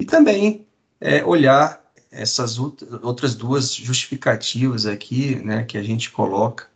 [0.00, 0.64] e também
[1.00, 1.82] é, olhar
[2.12, 6.68] essas outras duas justificativas aqui, né, que a gente coloca,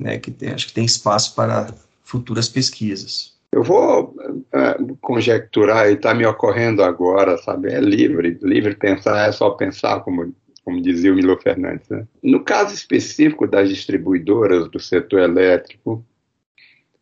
[0.00, 1.72] né, que tem, acho que tem espaço para
[2.02, 3.36] futuras pesquisas.
[3.52, 7.72] Eu vou uh, conjecturar e está me ocorrendo agora, sabe?
[7.72, 10.34] É livre, livre pensar, é só pensar, como,
[10.68, 11.88] como dizia o Milo Fernandes.
[11.88, 12.06] Né?
[12.22, 16.04] No caso específico das distribuidoras do setor elétrico,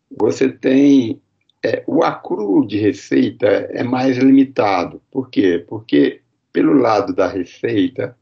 [0.08, 1.20] você tem
[1.64, 5.02] é, o acrúo de receita é mais limitado.
[5.10, 5.64] Por quê?
[5.66, 6.20] Porque
[6.52, 8.16] pelo lado da receita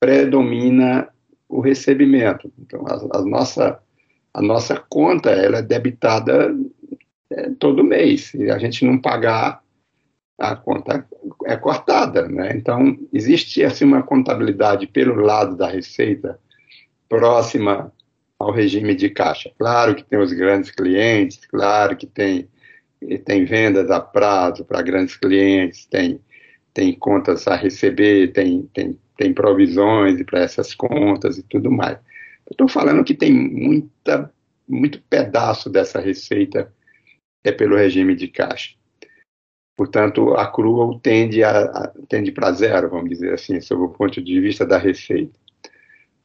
[0.00, 1.08] predomina
[1.48, 2.52] o recebimento.
[2.58, 3.80] Então, a, a nossa
[4.34, 6.52] a nossa conta ela é debitada
[7.30, 8.24] é, todo mês.
[8.32, 9.62] Se a gente não pagar,
[10.40, 11.06] a conta
[11.44, 12.52] é cortada, né?
[12.56, 16.40] Então existe assim uma contabilidade pelo lado da receita
[17.06, 17.92] próxima
[18.38, 19.52] ao regime de caixa.
[19.58, 22.48] Claro que tem os grandes clientes, claro que tem
[23.24, 26.18] tem vendas a prazo para grandes clientes, tem
[26.72, 31.98] tem contas a receber, tem tem tem provisões para essas contas e tudo mais.
[32.50, 34.32] Estou falando que tem muita
[34.66, 36.72] muito pedaço dessa receita
[37.44, 38.79] é pelo regime de caixa.
[39.80, 44.20] Portanto, a crua tende, a, a, tende para zero, vamos dizer assim, sob o ponto
[44.20, 45.32] de vista da receita.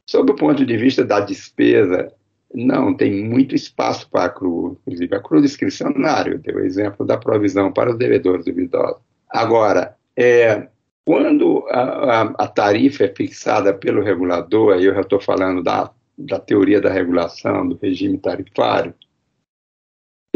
[0.04, 2.12] Sob o ponto de vista da despesa,
[2.52, 4.76] não, tem muito espaço para a crua.
[4.82, 9.00] Inclusive, a crua discricionária, deu o exemplo da provisão para os devedores duvidosos.
[9.26, 10.68] Agora, é,
[11.02, 15.90] quando a, a, a, tarifa é fixada pelo regulador, aí eu já estou falando da,
[16.18, 18.92] da teoria da regulação, do regime tarifário,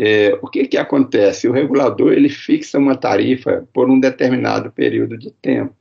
[0.02, 1.46] é, o que, que acontece?
[1.46, 5.76] O regulador ele fixa uma tarifa por um determinado período de tempo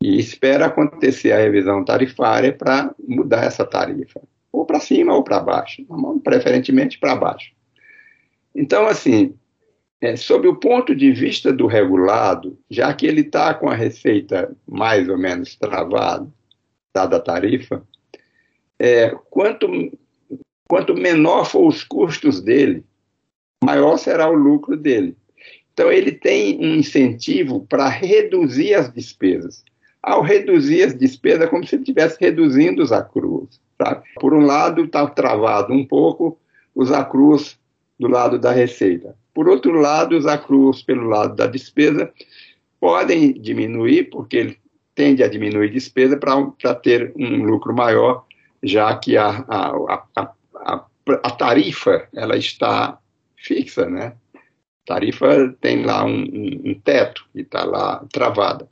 [0.00, 4.20] e espera acontecer a revisão tarifária para mudar essa tarifa,
[4.52, 5.84] ou para cima ou para baixo,
[6.22, 7.52] preferentemente para baixo.
[8.54, 9.34] Então, assim,
[10.00, 14.56] é, sob o ponto de vista do regulado, já que ele está com a receita
[14.66, 16.28] mais ou menos travada,
[16.94, 17.82] dada a tarifa,
[18.78, 19.68] é, quanto,
[20.68, 22.84] quanto menor for os custos dele,
[23.64, 25.16] maior será o lucro dele.
[25.72, 29.64] Então, ele tem um incentivo para reduzir as despesas.
[30.02, 33.60] Ao reduzir as despesas, é como se ele estivesse reduzindo os acrus.
[33.80, 34.02] Sabe?
[34.18, 36.38] Por um lado, está travado um pouco
[36.74, 37.58] os acrus
[37.98, 39.14] do lado da receita.
[39.34, 42.10] Por outro lado, os acrus pelo lado da despesa
[42.80, 44.58] podem diminuir, porque ele
[44.94, 48.24] tende a diminuir despesa para ter um lucro maior,
[48.62, 52.98] já que a, a, a, a, a tarifa ela está
[53.40, 54.14] fixa, né?
[54.86, 56.22] Tarifa tem lá um,
[56.64, 58.66] um, teto e está lá travada.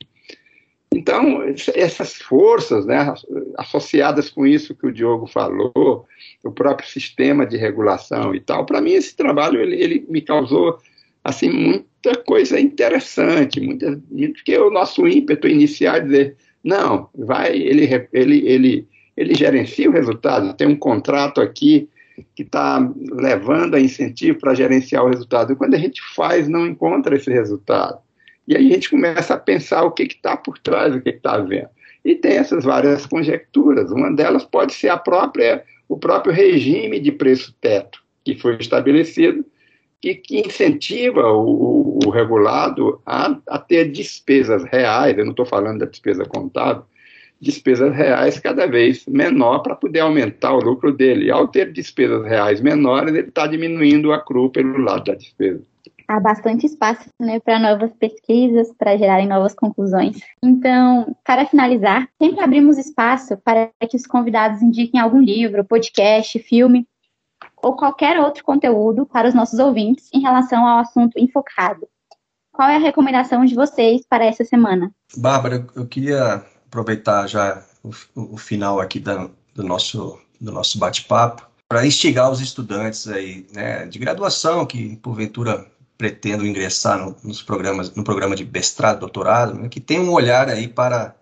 [0.93, 1.43] Então,
[1.75, 3.13] essas forças, né,
[3.57, 6.05] associadas com isso que o Diogo falou,
[6.43, 10.79] o próprio sistema de regulação e tal, para mim esse trabalho ele, ele, me causou
[11.23, 14.01] assim muita coisa interessante, muita,
[14.33, 19.93] porque o nosso ímpeto inicial é dizer, não, vai, ele, ele, ele, ele gerencia o
[19.93, 21.87] resultado, tem um contrato aqui
[22.35, 22.79] que está
[23.11, 25.53] levando a incentivo para gerenciar o resultado.
[25.53, 27.99] E quando a gente faz, não encontra esse resultado.
[28.47, 31.35] E aí a gente começa a pensar o que está por trás, o que está
[31.35, 31.69] havendo.
[32.03, 33.91] E tem essas várias conjecturas.
[33.91, 39.45] Uma delas pode ser a própria, o próprio regime de preço teto que foi estabelecido,
[40.01, 45.79] que, que incentiva o, o regulado a, a, ter despesas reais, eu não estou falando
[45.79, 46.83] da despesa contábil,
[47.41, 51.25] despesas reais cada vez menor para poder aumentar o lucro dele.
[51.25, 55.63] E ao ter despesas reais menores, ele está diminuindo a CRU pelo lado da despesa.
[56.07, 60.17] Há bastante espaço né, para novas pesquisas, para gerarem novas conclusões.
[60.41, 66.87] Então, para finalizar, sempre abrimos espaço para que os convidados indiquem algum livro, podcast, filme
[67.61, 71.87] ou qualquer outro conteúdo para os nossos ouvintes em relação ao assunto enfocado.
[72.51, 74.91] Qual é a recomendação de vocês para essa semana?
[75.15, 81.49] Bárbara, eu queria aproveitar já o, o final aqui da, do nosso, do nosso bate-papo
[81.67, 85.67] para instigar os estudantes aí, né, de graduação que porventura
[85.97, 90.47] pretendam ingressar no, nos programas, no programa de mestrado, doutorado, né, que tenham um olhar
[90.47, 91.15] aí para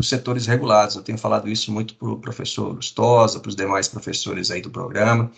[0.00, 0.96] os setores regulados.
[0.96, 4.70] Eu tenho falado isso muito para o professor Lustosa, para os demais professores aí do
[4.70, 5.30] programa.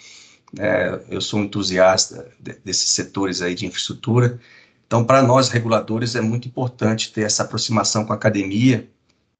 [0.58, 4.40] É, eu sou um entusiasta de, desses setores aí de infraestrutura.
[4.86, 8.88] Então, para nós reguladores é muito importante ter essa aproximação com a academia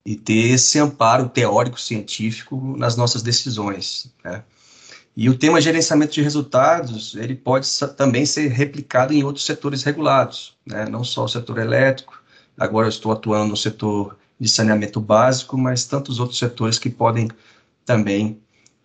[0.07, 4.09] e ter esse amparo teórico científico nas nossas decisões.
[4.24, 4.44] Né?
[5.16, 10.57] E o tema gerenciamento de resultados, ele pode também ser replicado em outros setores regulados,
[10.64, 10.86] né?
[10.88, 12.22] não só o setor elétrico,
[12.57, 17.28] agora eu estou atuando no setor de saneamento básico, mas tantos outros setores que podem
[17.84, 18.40] também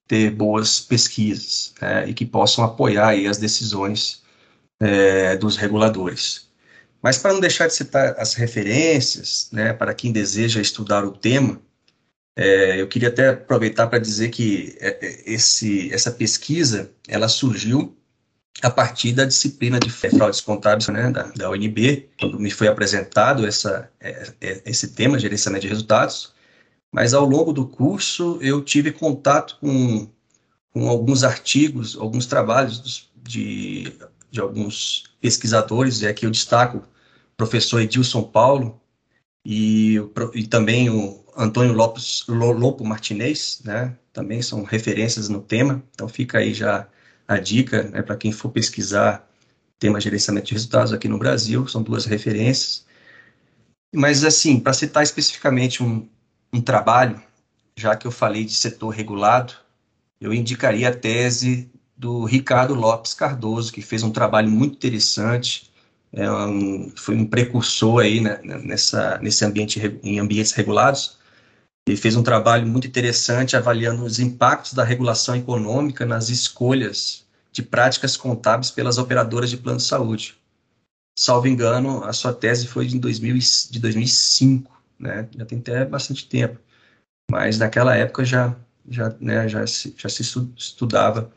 [0.08, 2.10] ter boas pesquisas né?
[2.10, 4.24] e que possam apoiar as decisões
[4.80, 6.51] é, dos reguladores.
[7.02, 11.60] Mas para não deixar de citar as referências, né, para quem deseja estudar o tema,
[12.36, 17.98] é, eu queria até aproveitar para dizer que é, é, esse, essa pesquisa ela surgiu
[18.62, 23.46] a partir da disciplina de fraudes contábeis né, da, da UNB, quando me foi apresentado
[23.46, 26.34] essa, é, esse tema, gerenciamento de resultados,
[26.92, 30.08] mas ao longo do curso eu tive contato com,
[30.72, 33.92] com alguns artigos, alguns trabalhos de,
[34.32, 36.84] de alguns pesquisadores, e aqui eu destaco
[37.38, 38.82] professor Edilson Paulo
[39.46, 39.98] e,
[40.34, 43.98] e também o Antônio Lopes, Lopo Martinez, né?
[44.14, 45.84] Também são referências no tema.
[45.94, 46.88] Então fica aí já
[47.28, 49.28] a dica né, para quem for pesquisar
[49.80, 52.86] Tema Gerenciamento de Resultados aqui no Brasil, são duas referências.
[53.94, 56.08] Mas, assim, para citar especificamente um,
[56.54, 57.20] um trabalho,
[57.76, 59.54] já que eu falei de setor regulado,
[60.20, 61.72] eu indicaria a tese
[62.02, 65.72] do Ricardo Lopes Cardoso, que fez um trabalho muito interessante,
[66.12, 71.20] é um, foi um precursor aí né, nessa, nesse ambiente, em ambientes regulados,
[71.88, 77.62] ele fez um trabalho muito interessante avaliando os impactos da regulação econômica nas escolhas de
[77.62, 80.36] práticas contábeis pelas operadoras de plano de saúde.
[81.16, 83.38] Salvo engano, a sua tese foi de, 2000,
[83.70, 85.30] de 2005, né?
[85.38, 86.60] já tem até bastante tempo,
[87.30, 88.56] mas naquela época já,
[88.90, 90.24] já, né, já, se, já se
[90.58, 91.32] estudava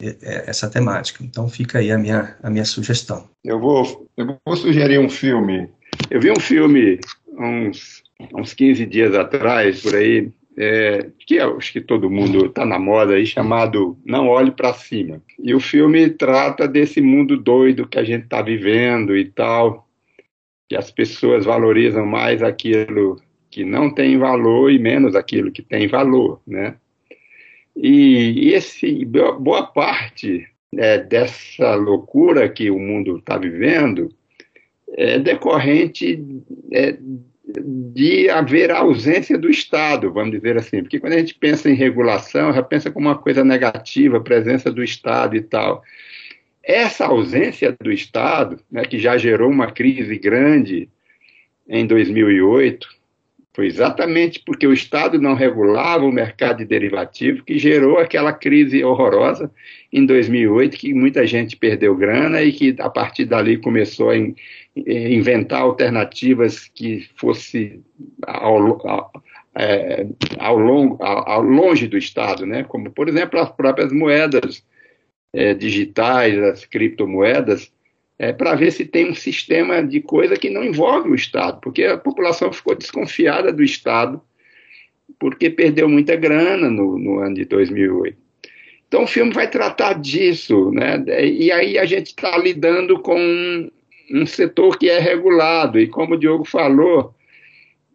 [0.00, 1.22] essa temática.
[1.24, 3.28] Então fica aí a minha, a minha sugestão.
[3.44, 5.68] Eu vou, eu vou sugerir um filme.
[6.10, 6.98] Eu vi um filme
[7.36, 12.78] uns uns 15 dias atrás, por aí, é, que acho que todo mundo está na
[12.78, 15.20] moda aí, chamado Não Olhe para Cima.
[15.38, 19.88] E o filme trata desse mundo doido que a gente está vivendo e tal,
[20.68, 23.20] que as pessoas valorizam mais aquilo
[23.50, 26.76] que não tem valor e menos aquilo que tem valor, né?
[27.76, 30.46] E, esse, boa parte
[30.76, 34.12] é, dessa loucura que o mundo está vivendo
[34.96, 36.22] é decorrente
[36.72, 36.96] é,
[37.46, 42.52] de haver ausência do Estado, vamos dizer assim, porque quando a gente pensa em regulação,
[42.52, 45.82] já pensa como uma coisa negativa, a presença do Estado e tal.
[46.62, 50.88] Essa ausência do Estado, né, que já gerou uma crise grande
[51.68, 52.88] em 2008,
[53.54, 58.82] foi exatamente porque o Estado não regulava o mercado de derivativo que gerou aquela crise
[58.82, 59.48] horrorosa
[59.92, 64.16] em 2008, que muita gente perdeu grana e que a partir dali começou a
[64.76, 67.80] inventar alternativas que fosse
[68.26, 69.12] ao, ao,
[69.54, 70.04] é,
[70.36, 72.64] ao, longo, ao, ao, longe do Estado, né?
[72.64, 74.64] como, por exemplo, as próprias moedas
[75.32, 77.72] é, digitais, as criptomoedas,
[78.18, 81.84] é, para ver se tem um sistema de coisa que não envolve o Estado, porque
[81.84, 84.20] a população ficou desconfiada do Estado,
[85.18, 88.16] porque perdeu muita grana no, no ano de 2008.
[88.86, 91.02] Então o filme vai tratar disso, né?
[91.06, 93.68] E aí a gente está lidando com
[94.10, 97.14] um setor que é regulado, e como o Diogo falou,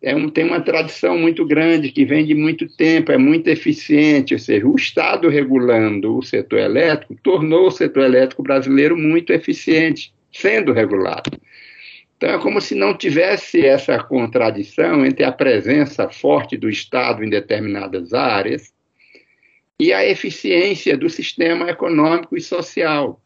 [0.01, 4.33] é um, tem uma tradição muito grande, que vem de muito tempo, é muito eficiente,
[4.33, 10.13] ou seja, o Estado regulando o setor elétrico tornou o setor elétrico brasileiro muito eficiente,
[10.31, 11.31] sendo regulado.
[12.15, 17.29] Então, é como se não tivesse essa contradição entre a presença forte do Estado em
[17.29, 18.73] determinadas áreas
[19.79, 23.21] e a eficiência do sistema econômico e social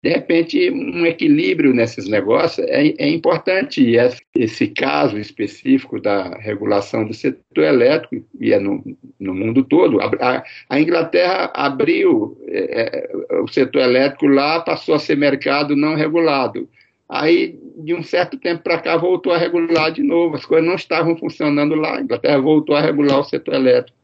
[0.00, 3.82] de repente, um equilíbrio nesses negócios é, é importante.
[3.82, 3.96] E
[4.36, 8.82] esse caso específico da regulação do setor elétrico, e é no,
[9.18, 15.00] no mundo todo, a, a Inglaterra abriu é, é, o setor elétrico lá, passou a
[15.00, 16.68] ser mercado não regulado.
[17.08, 20.36] Aí, de um certo tempo para cá, voltou a regular de novo.
[20.36, 21.96] As coisas não estavam funcionando lá.
[21.96, 23.98] A Inglaterra voltou a regular o setor elétrico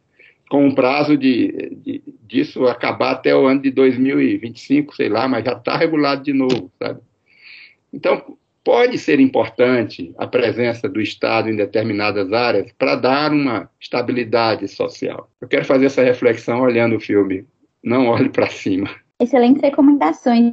[0.48, 5.44] com um prazo de, de, disso acabar até o ano de 2025, sei lá, mas
[5.44, 7.00] já está regulado de novo, sabe?
[7.92, 14.66] Então, pode ser importante a presença do Estado em determinadas áreas para dar uma estabilidade
[14.66, 15.30] social.
[15.40, 17.46] Eu quero fazer essa reflexão olhando o filme
[17.82, 18.88] Não Olhe para Cima.
[19.20, 20.50] Excelentes recomendações.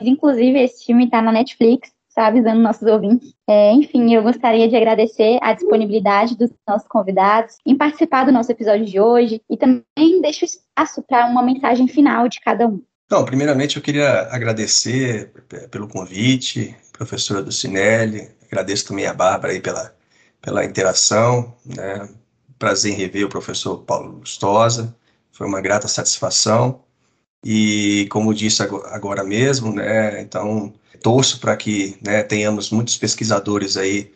[0.00, 3.34] Inclusive, esse filme está na Netflix está avisando nossos ouvintes.
[3.46, 8.50] É, enfim, eu gostaria de agradecer a disponibilidade dos nossos convidados em participar do nosso
[8.50, 12.82] episódio de hoje e também deixo espaço para uma mensagem final de cada um.
[13.10, 15.30] Não, primeiramente eu queria agradecer
[15.70, 19.94] pelo convite, professora Ducinelli, agradeço também a Bárbara aí pela,
[20.40, 22.08] pela interação, né?
[22.58, 24.96] prazer em rever o professor Paulo Lustosa,
[25.30, 26.85] foi uma grata satisfação
[27.48, 34.12] e como disse agora mesmo, né, então torço para que né, tenhamos muitos pesquisadores aí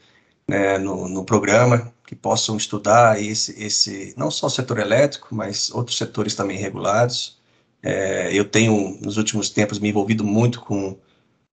[0.49, 5.71] né, no, no, programa que possam estudar esse, esse, não só o setor elétrico, mas
[5.71, 7.39] outros setores também regulados.
[7.81, 10.99] É, eu tenho, nos últimos tempos, me envolvido muito com,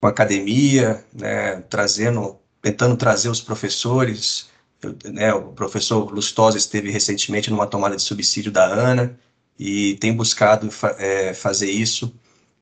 [0.00, 4.48] com academia, né, trazendo, tentando trazer os professores.
[4.80, 9.14] Eu, né, o professor Lustosa esteve recentemente numa tomada de subsídio da ANA
[9.58, 12.14] e tem buscado é, fazer isso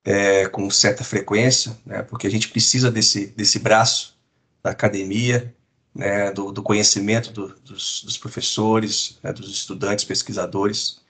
[0.04, 4.16] é, com certa frequência, né, porque a gente precisa desse, desse braço
[4.62, 5.54] da academia,
[5.94, 11.00] né, do, do, conhecimento do, dos, dos, professores, né, dos estudantes, pesquisadores,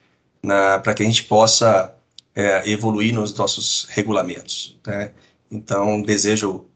[0.83, 1.95] para que a gente possa
[2.35, 4.79] é, evoluir nos nossos regulamentos.
[4.87, 5.13] Né.
[5.51, 6.67] Então, desejo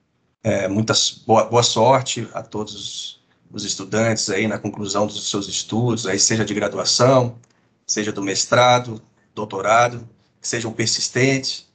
[0.43, 6.07] é, muitas, boa, boa sorte a todos os estudantes aí na conclusão dos seus estudos,
[6.07, 7.39] aí seja de graduação,
[7.89, 9.03] seja do mestrado,
[9.35, 10.09] doutorado,
[10.41, 11.67] sejam persistentes,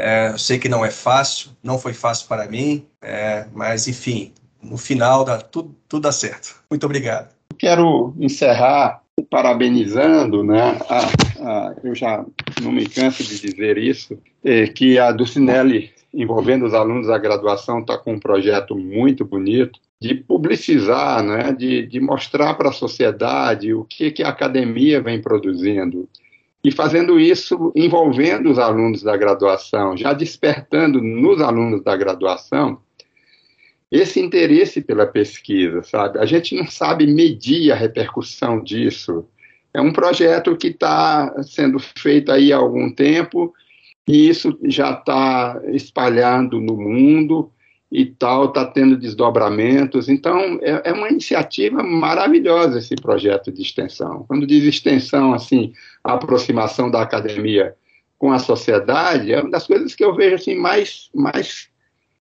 [0.00, 4.32] É, eu sei que não é fácil, não foi fácil para mim, é, mas enfim,
[4.62, 6.54] no final dá, tudo, tudo dá certo.
[6.70, 7.34] Muito obrigado.
[7.58, 10.78] Quero encerrar parabenizando, né?
[10.88, 11.00] A,
[11.40, 12.24] a, eu já
[12.62, 17.80] não me canso de dizer isso, é, que a Ducinelli, envolvendo os alunos da graduação,
[17.80, 21.52] está com um projeto muito bonito de publicizar, né?
[21.52, 26.08] de, de mostrar para a sociedade o que, que a academia vem produzindo.
[26.62, 32.80] E fazendo isso envolvendo os alunos da graduação, já despertando nos alunos da graduação
[33.90, 36.18] esse interesse pela pesquisa, sabe?
[36.18, 39.26] A gente não sabe medir a repercussão disso.
[39.72, 43.54] É um projeto que está sendo feito aí há algum tempo
[44.06, 47.50] e isso já está espalhando no mundo
[47.90, 50.08] e tal, está tendo desdobramentos.
[50.08, 54.24] Então, é, é, uma iniciativa maravilhosa esse projeto de extensão.
[54.28, 55.72] Quando diz extensão, assim,
[56.04, 57.74] a aproximação da academia
[58.18, 61.68] com a sociedade, é uma das coisas que eu vejo assim mais, mais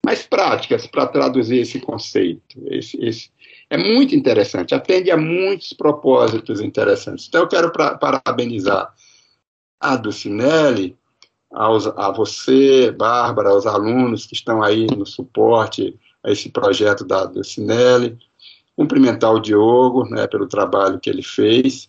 [0.07, 2.63] mais práticas para traduzir esse conceito.
[2.67, 3.29] Esse, esse,
[3.69, 7.27] é muito interessante, atende a muitos propósitos interessantes.
[7.27, 8.95] Então, eu quero pra, parabenizar
[9.81, 10.97] a Ducinelli,
[11.53, 17.25] aos, a você, Bárbara, aos alunos que estão aí no suporte a esse projeto da
[17.25, 18.19] Ducinelli,
[18.77, 21.89] cumprimentar o Diogo né, pelo trabalho que ele fez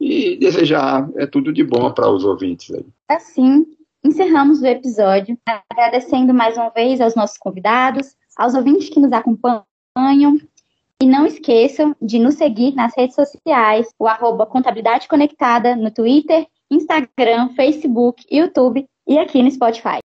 [0.00, 2.84] e desejar é tudo de bom para os ouvintes aí.
[3.08, 3.66] Assim,
[4.04, 5.38] encerramos o episódio,
[5.70, 9.64] agradecendo mais uma vez aos nossos convidados, aos ouvintes que nos acompanham.
[10.98, 16.46] E não esqueçam de nos seguir nas redes sociais, o arroba Contabilidade Conectada no Twitter,
[16.70, 20.00] Instagram, Facebook, YouTube e aqui no Spotify.